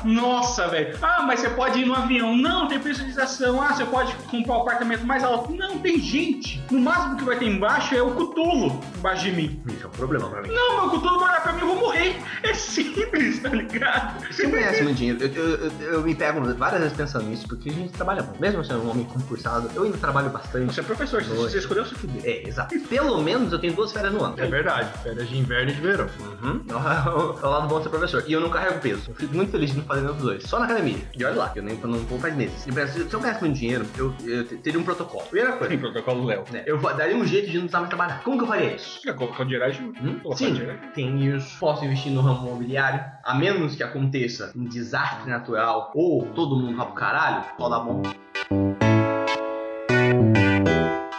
[0.03, 0.97] Nossa, velho.
[1.01, 2.35] Ah, mas você pode ir no avião.
[2.35, 3.61] Não, tem pressurização.
[3.61, 5.53] Ah, você pode comprar o apartamento mais alto.
[5.53, 6.61] Não, tem gente.
[6.71, 9.61] No máximo que vai ter embaixo é o cutulo embaixo de mim.
[9.67, 10.49] Isso é um problema pra mim.
[10.49, 12.15] Não, meu cutulo vai olhar pra mim, eu vou morrer.
[12.43, 14.25] É simples, tá ligado?
[14.27, 15.23] Você conhece muito dinheiro.
[15.23, 18.40] Eu, eu, eu, eu me pego várias vezes pensando nisso, porque a gente trabalha muito.
[18.41, 20.73] Mesmo sendo um homem concursado, eu ainda trabalho bastante.
[20.73, 22.23] Você é professor, você, você escolheu seu fuder.
[22.25, 22.73] É, exato.
[22.89, 24.33] Pelo menos eu tenho duas férias no ano.
[24.35, 24.89] É verdade.
[25.03, 26.09] Férias de inverno e de verão.
[26.19, 26.65] Uhum.
[26.71, 28.23] É o lado bom de ser professor.
[28.25, 29.11] E eu não carrego peso.
[29.11, 30.43] Eu fico muito feliz de não fazer nenhum dos dois.
[30.43, 30.97] Só na academia.
[31.15, 32.65] E olha lá, que eu nem não vou faz meses.
[32.65, 35.23] E se eu ganhasse muito dinheiro, eu, eu teria um protocolo.
[35.25, 35.69] Primeira coisa.
[35.69, 36.43] Tem protocolo Léo.
[36.51, 38.23] né, Eu daria um jeito de não precisar mais trabalhar.
[38.23, 39.01] Como que eu faria isso?
[39.03, 39.99] Quer colocar o dinheiro ajuda?
[40.01, 40.19] Hum?
[40.19, 40.79] Colocar Sim, dinheiro.
[40.95, 41.59] tem isso.
[41.59, 46.75] Posso investir no ramo imobiliário, a menos que aconteça um desastre natural ou todo mundo
[46.75, 48.01] vá pro caralho, só dá bom.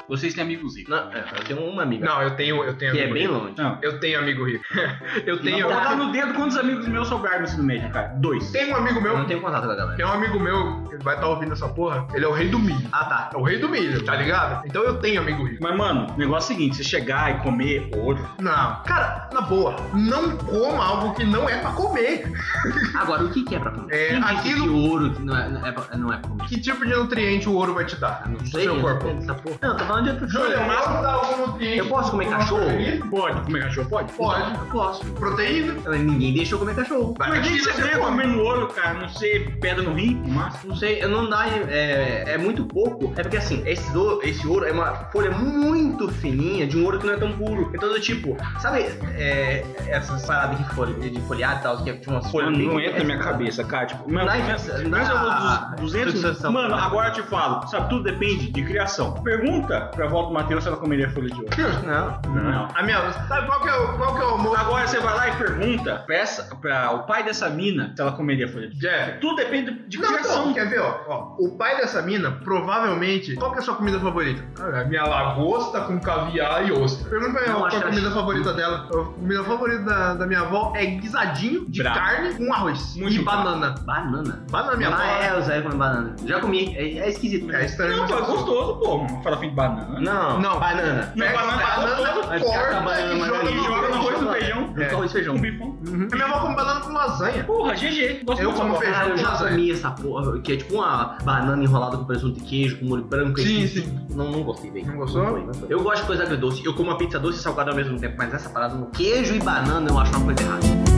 [0.09, 0.91] Vocês têm amigos ricos.
[0.91, 3.23] Não, é, eu tenho uma amiga Não, eu tenho, eu tenho que é amigo bem
[3.27, 3.35] rico.
[3.35, 3.55] longe.
[3.57, 3.79] Não.
[3.81, 4.65] Eu tenho amigo rico.
[5.27, 5.67] eu tenho.
[5.67, 8.09] Vou botar no dedo quantos amigos meus sobraram no ensino médio, cara?
[8.17, 8.51] Dois.
[8.51, 9.19] Tem um amigo Eu meu.
[9.19, 9.97] não tenho contato com a galera.
[9.97, 12.07] Tem um amigo meu que vai estar ouvindo essa porra.
[12.15, 12.87] Ele é o rei do milho.
[12.93, 13.31] Ah, tá.
[13.33, 14.67] É o rei do milho, tá ligado?
[14.67, 15.63] Então eu tenho amigo rico.
[15.63, 18.19] Mas, mano, o negócio é o seguinte: você chegar e comer ouro.
[18.41, 22.31] Não, cara, na boa, não coma algo que não é pra comer.
[22.99, 23.95] Agora, o que, que é pra comer?
[23.95, 26.29] É, Quem disse aquilo- que ouro que não é, não, é pra, não é pra
[26.29, 26.45] comer?
[26.49, 28.25] Que tipo de nutriente o ouro vai te dar?
[28.27, 29.07] Não no sei, seu eu corpo?
[29.13, 29.57] não porra.
[29.63, 31.79] Não, eu tô falando Júlia, o dá algum nutriente.
[31.79, 32.63] Eu posso comer cachorro?
[33.11, 33.89] Pode comer cachorro?
[33.89, 34.13] Pode?
[34.13, 34.55] Pode.
[34.55, 35.05] Eu posso.
[35.13, 35.75] Proteína?
[35.85, 37.15] Mas Ninguém deixou eu comer cachorro.
[37.19, 38.23] Vai, Por que, que mas você você ganha come.
[38.23, 38.95] comendo ouro, cara?
[38.95, 40.15] Não ser pedra no rim?
[40.17, 40.71] no máximo?
[40.71, 41.47] Não sei, eu não dá.
[41.47, 43.13] É, é muito pouco.
[43.17, 46.99] É porque assim, esse ouro, esse ouro é uma folha muito fininha de um ouro
[46.99, 47.71] que não é tão puro.
[47.75, 48.87] Então, do tipo, sabe
[49.17, 52.51] é, essas paradas de, folha, de folhado e tal, que é tipo umas folhas.
[52.51, 53.87] Mano, bem- não entra na minha cabeça, cara.
[53.87, 56.53] Tipo, Não mano, dá- mas- não mas eu vou dos 200 fixação.
[56.53, 59.13] Mano, agora eu te falo, sabe, tudo depende de criação.
[59.23, 61.49] Pergunta pra volta do Matheus se ela comeria folha de ouro.
[61.87, 62.33] Não.
[62.43, 62.69] Não.
[62.75, 64.59] A minha, sabe qual que é o, qual que é o amor?
[64.59, 68.13] Agora você vai lá e pergunta pra, essa, pra o pai dessa mina se ela
[68.13, 68.97] comeria folha de ouro.
[68.99, 69.21] Jeff.
[69.21, 70.43] Tudo depende de Não, criação.
[70.43, 73.75] então, quer ver, ó, ó, O pai dessa mina, provavelmente, qual que é a sua
[73.77, 74.43] comida favorita?
[74.61, 77.09] Ah, minha lagosta com caviar e ostra.
[77.11, 78.87] Pergunta pra avó qual é a comida favorita dela.
[78.93, 81.99] A comida favorita da, da minha avó é guisadinho de Bravo.
[81.99, 82.97] carne com arroz.
[82.97, 83.45] Muito e bravo.
[83.45, 83.75] banana.
[83.85, 84.45] Banana.
[84.51, 84.99] Banana, minha avó.
[85.03, 86.17] Ah, é, eu sei comer banana.
[86.25, 86.75] Já comi.
[86.77, 87.51] É, é esquisito.
[87.53, 87.97] É estranho.
[87.97, 89.23] Não, mas pô, é gostoso, pô.
[89.23, 89.72] Farofinha de banana.
[90.01, 90.61] Não, Não.
[90.61, 91.13] banana.
[91.15, 92.27] Não, Pega banana.
[92.27, 94.75] Vai ficar corta banana, e joga E no joga no arroz e no feijão.
[94.77, 94.85] É.
[94.87, 95.35] Com arroz e feijão.
[95.35, 95.67] Um bifão.
[95.67, 96.09] Uhum.
[96.13, 97.45] Minha avó come banana com lasanha.
[97.45, 98.21] Porra, GG.
[98.25, 99.09] Gosto Eu como feijão.
[99.09, 102.79] Eu já comi essa porra, que é tipo uma banana enrolada com presunto e queijo,
[102.79, 103.41] com molho branco.
[103.41, 104.07] Sim, sim.
[104.11, 104.87] Não, não gostei, velho.
[104.87, 105.27] Não gostou?
[105.27, 105.67] foi, não foi.
[105.69, 106.65] Eu gosto de coisa agridoce.
[106.65, 109.35] Eu como uma pizza doce e salgada ao mesmo tempo, mas essa parada no queijo
[109.35, 110.92] e banana eu acho uma coisa errada.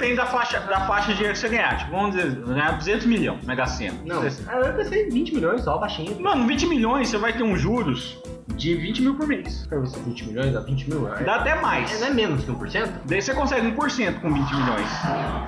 [0.00, 1.76] Depende da faixa, da faixa de dinheiro que você ganhar.
[1.76, 3.98] Tipo, vamos dizer, ganhar 200 milhões, Mega Sena.
[4.06, 6.18] Não, ah, eu pensei em 20 milhões só, baixinho.
[6.18, 8.18] Mano, 20 milhões, você vai ter uns juros
[8.56, 9.66] De 20 mil por mês.
[9.68, 11.08] Pra você, 20 milhões a 20 mil?
[11.14, 11.98] É, Dá até mais.
[12.00, 12.88] não é menos que 1%?
[13.06, 14.88] Daí você consegue 1% com 20 milhões.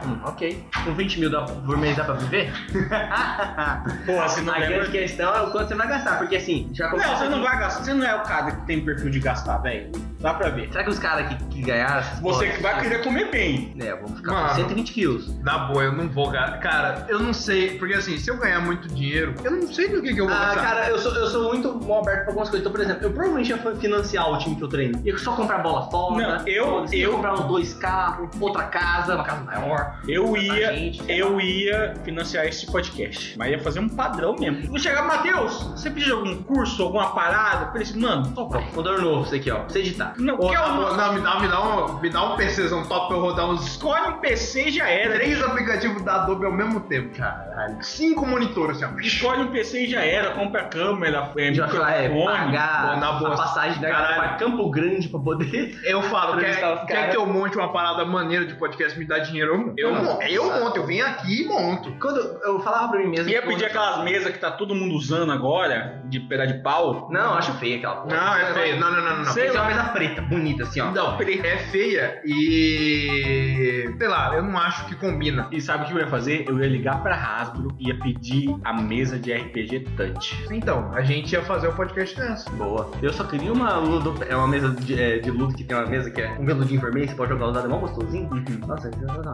[0.07, 0.64] Hum, ok.
[0.84, 2.53] Com 20 mil dá, por mês dá pra viver?
[4.07, 4.76] Pô, você não a lembra...
[4.78, 7.59] grande questão é o quanto você vai gastar, porque assim, já Não, você não vai
[7.59, 7.84] gastar.
[7.84, 9.90] Você não é o cara que tem perfil de gastar, velho.
[10.20, 10.68] Dá pra ver.
[10.70, 13.74] Será que os caras que, que ganharam Você que vai querer comer bem.
[13.80, 14.48] É, vamos ficar Mano.
[14.50, 15.38] com 120 quilos.
[15.42, 16.59] Na boa, eu não vou gastar.
[16.59, 17.76] Cara, eu não sei.
[17.78, 20.34] Porque assim, se eu ganhar muito dinheiro, eu não sei no que, que eu vou
[20.34, 20.62] Ah, gastar.
[20.62, 22.61] cara, eu sou, eu sou muito mal aberto pra algumas coisas.
[22.61, 25.01] Então, por exemplo, eu provavelmente ia financiar o time que eu treino.
[25.05, 26.38] Ia só comprar bola fora.
[26.38, 29.97] Não, eu- ia eu- comprar uns dois carros, outra casa, uma casa maior.
[30.07, 31.03] Eu ia, gente.
[31.11, 34.68] eu ia financiar esse podcast, mas ia fazer um padrão mesmo.
[34.68, 37.64] Vou chegar, Matheus, você precisa de algum curso, alguma parada?
[37.64, 39.57] Eu falei assim, mano, Ó, computador novo, isso aqui, ó.
[39.61, 40.14] Pra você editar.
[40.18, 43.09] não, Ô, quer um- não, me dá, me, dá um, me dá um PCzão top
[43.09, 45.14] pra eu rodar uns escolhe um PC e já era.
[45.14, 47.16] três aplicativos da Adobe ao mesmo tempo.
[47.16, 47.76] Caralho.
[47.82, 49.01] Cinco monitores, assim, ó.
[49.01, 52.36] Escolhe um PC e já era, compra câmera, é, A gente vai falar, é, microfone.
[52.36, 53.35] pagar na boa.
[53.35, 54.14] a passagem da Caralho.
[54.14, 55.78] pra Campo Grande pra poder.
[55.85, 59.53] Eu falo, quer, quer que eu monte uma parada maneira de podcast, me dá dinheiro,
[59.53, 59.74] eu monto.
[59.78, 61.93] Eu, Não, monto, eu monto, eu venho aqui e monto.
[62.01, 63.28] Quando eu falava pra mim mesmo.
[63.28, 67.09] Ia pedir aquelas mesas que tá todo mundo usando agora, de pedaço de pau.
[67.11, 68.16] Não, acho feio aquela porra.
[68.16, 68.80] Não, é feio.
[68.80, 69.24] Não, não, não, não.
[69.26, 69.62] Sei lá.
[69.62, 70.91] uma mesa preta, bonita, assim, ó.
[70.91, 73.95] Não, é feia e.
[73.99, 75.49] Sei lá, eu não acho que combina.
[75.51, 76.45] E sabe o que eu ia fazer?
[76.49, 80.45] Eu ia ligar pra Hasbro e ia pedir a mesa de RPG Touch.
[80.51, 82.51] Então, a gente ia fazer o podcast nessa.
[82.63, 82.91] Boa.
[83.01, 85.87] Eu só queria uma ludo, é uma mesa de, é, de ludo que tem uma
[85.87, 88.29] mesa que é um veludinho vermelho, você pode jogar o dado, é mó gostosinho.
[88.67, 88.91] Nossa, é.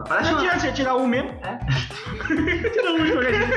[0.07, 0.47] Parece Não uma...
[0.47, 1.29] adianta você tirar um mesmo.
[2.73, 3.47] Tira um jogadinho.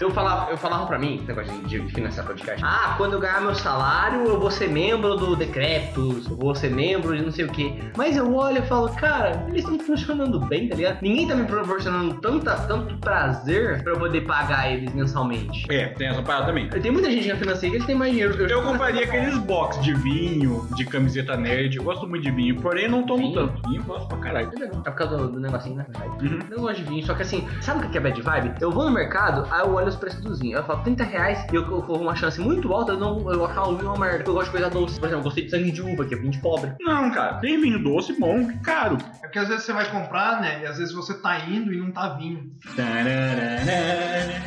[0.00, 2.64] eu falava, eu falava pra mim, negócio de de financiar podcast.
[2.64, 6.70] Ah, quando eu ganhar meu salário, eu vou ser membro do Decreptus, eu vou ser
[6.70, 7.78] membro de não sei o que.
[7.96, 11.02] Mas eu olho e falo, cara, eles estão funcionando bem, tá ligado?
[11.02, 15.64] Ninguém tá me proporcionando tanta, tanto prazer pra eu poder pagar eles mensalmente.
[15.70, 16.68] É, tem essa parada também.
[16.68, 18.34] Tem muita gente que financia que eles têm mais dinheiro.
[18.46, 21.76] Eu compraria aqueles box de vinho, de camiseta nerd.
[21.76, 23.34] Eu gosto muito de vinho, porém não tomo Vinho?
[23.34, 23.68] tanto.
[23.68, 24.50] Vinho eu gosto pra caralho.
[24.60, 25.86] É por causa do, do negocinho, né?
[26.20, 26.38] Uhum.
[26.50, 28.54] Eu gosto de vinho, só que assim, sabe o que é bad vibe?
[28.60, 30.58] Eu vou no mercado, aí eu olho os preços dos vinhos.
[30.60, 33.44] Eu falo 30 reais e eu, eu corro uma chance muito alta de não, eu
[33.46, 34.24] achar o vinho uma merda.
[34.26, 34.98] Eu gosto de coisa doce.
[34.98, 36.72] Por exemplo, eu gostei de sangue de uva, que é vinho de pobre.
[36.80, 38.98] Não, cara, tem vinho doce bom, que caro.
[39.22, 40.60] É porque às vezes você vai comprar, né?
[40.62, 42.50] E às vezes você tá indo e não tá vindo.
[42.76, 44.42] Tararara.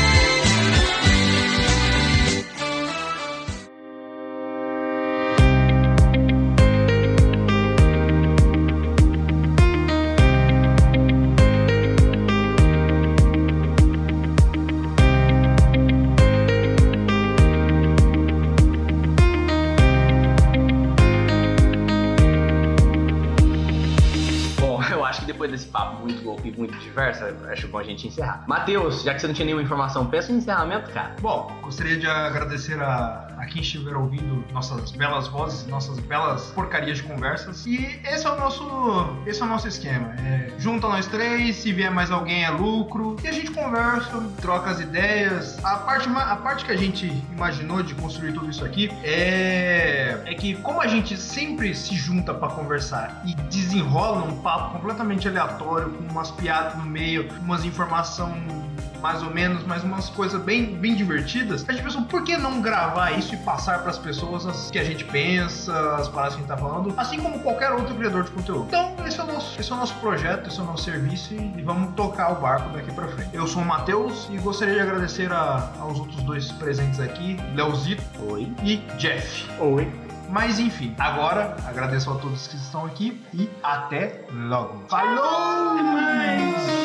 [27.12, 28.44] diverso, acho bom a gente encerrar.
[28.48, 31.16] Matheus, já que você não tinha nenhuma informação, peça um encerramento, cara.
[31.22, 36.98] Bom, gostaria de agradecer a, a quem estiver ouvindo nossas belas vozes, nossas belas porcarias
[36.98, 37.66] de conversas.
[37.66, 40.16] E esse é o nosso, esse é o nosso esquema.
[40.20, 43.18] É, junta nós três, se vier mais alguém é lucro.
[43.24, 45.64] E a gente conversa, troca as ideias.
[45.64, 50.34] A parte, a parte que a gente imaginou de construir tudo isso aqui é, é
[50.34, 55.90] que como a gente sempre se junta pra conversar e desenrola um papo completamente aleatório,
[55.90, 58.63] com umas piadas no meio, umas informações
[59.02, 61.66] mais ou menos, mas umas coisas bem, bem divertidas.
[61.68, 64.80] A gente pensou, por que não gravar isso e passar para as pessoas as que
[64.80, 68.24] a gente pensa, as paradas que a gente tá falando, assim como qualquer outro criador
[68.24, 68.66] de conteúdo.
[68.68, 71.34] Então, esse é o nosso, esse é o nosso projeto, esse é o nosso serviço
[71.34, 73.30] e, vamos tocar o barco daqui para frente.
[73.34, 78.04] Eu sou o Matheus e gostaria de agradecer a- aos outros dois presentes aqui, Leozito
[78.30, 78.52] Oi.
[78.64, 79.46] e Jeff.
[79.60, 79.92] Oi.
[80.30, 84.84] Mas enfim, agora agradeço a todos que estão aqui e até logo.
[84.90, 85.24] Falou!
[85.24, 86.83] Ah,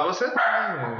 [0.00, 0.96] mas você tá.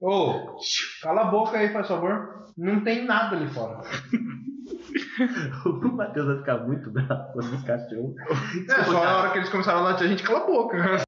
[0.00, 0.58] Ô,
[1.02, 2.44] cala a boca aí, por favor.
[2.56, 3.80] Não tem nada ali fora.
[5.64, 8.14] O Matheus vai ficar muito bravo com os cachorros.
[8.68, 11.04] É, só na hora que eles começaram a latir, a gente cala a boca.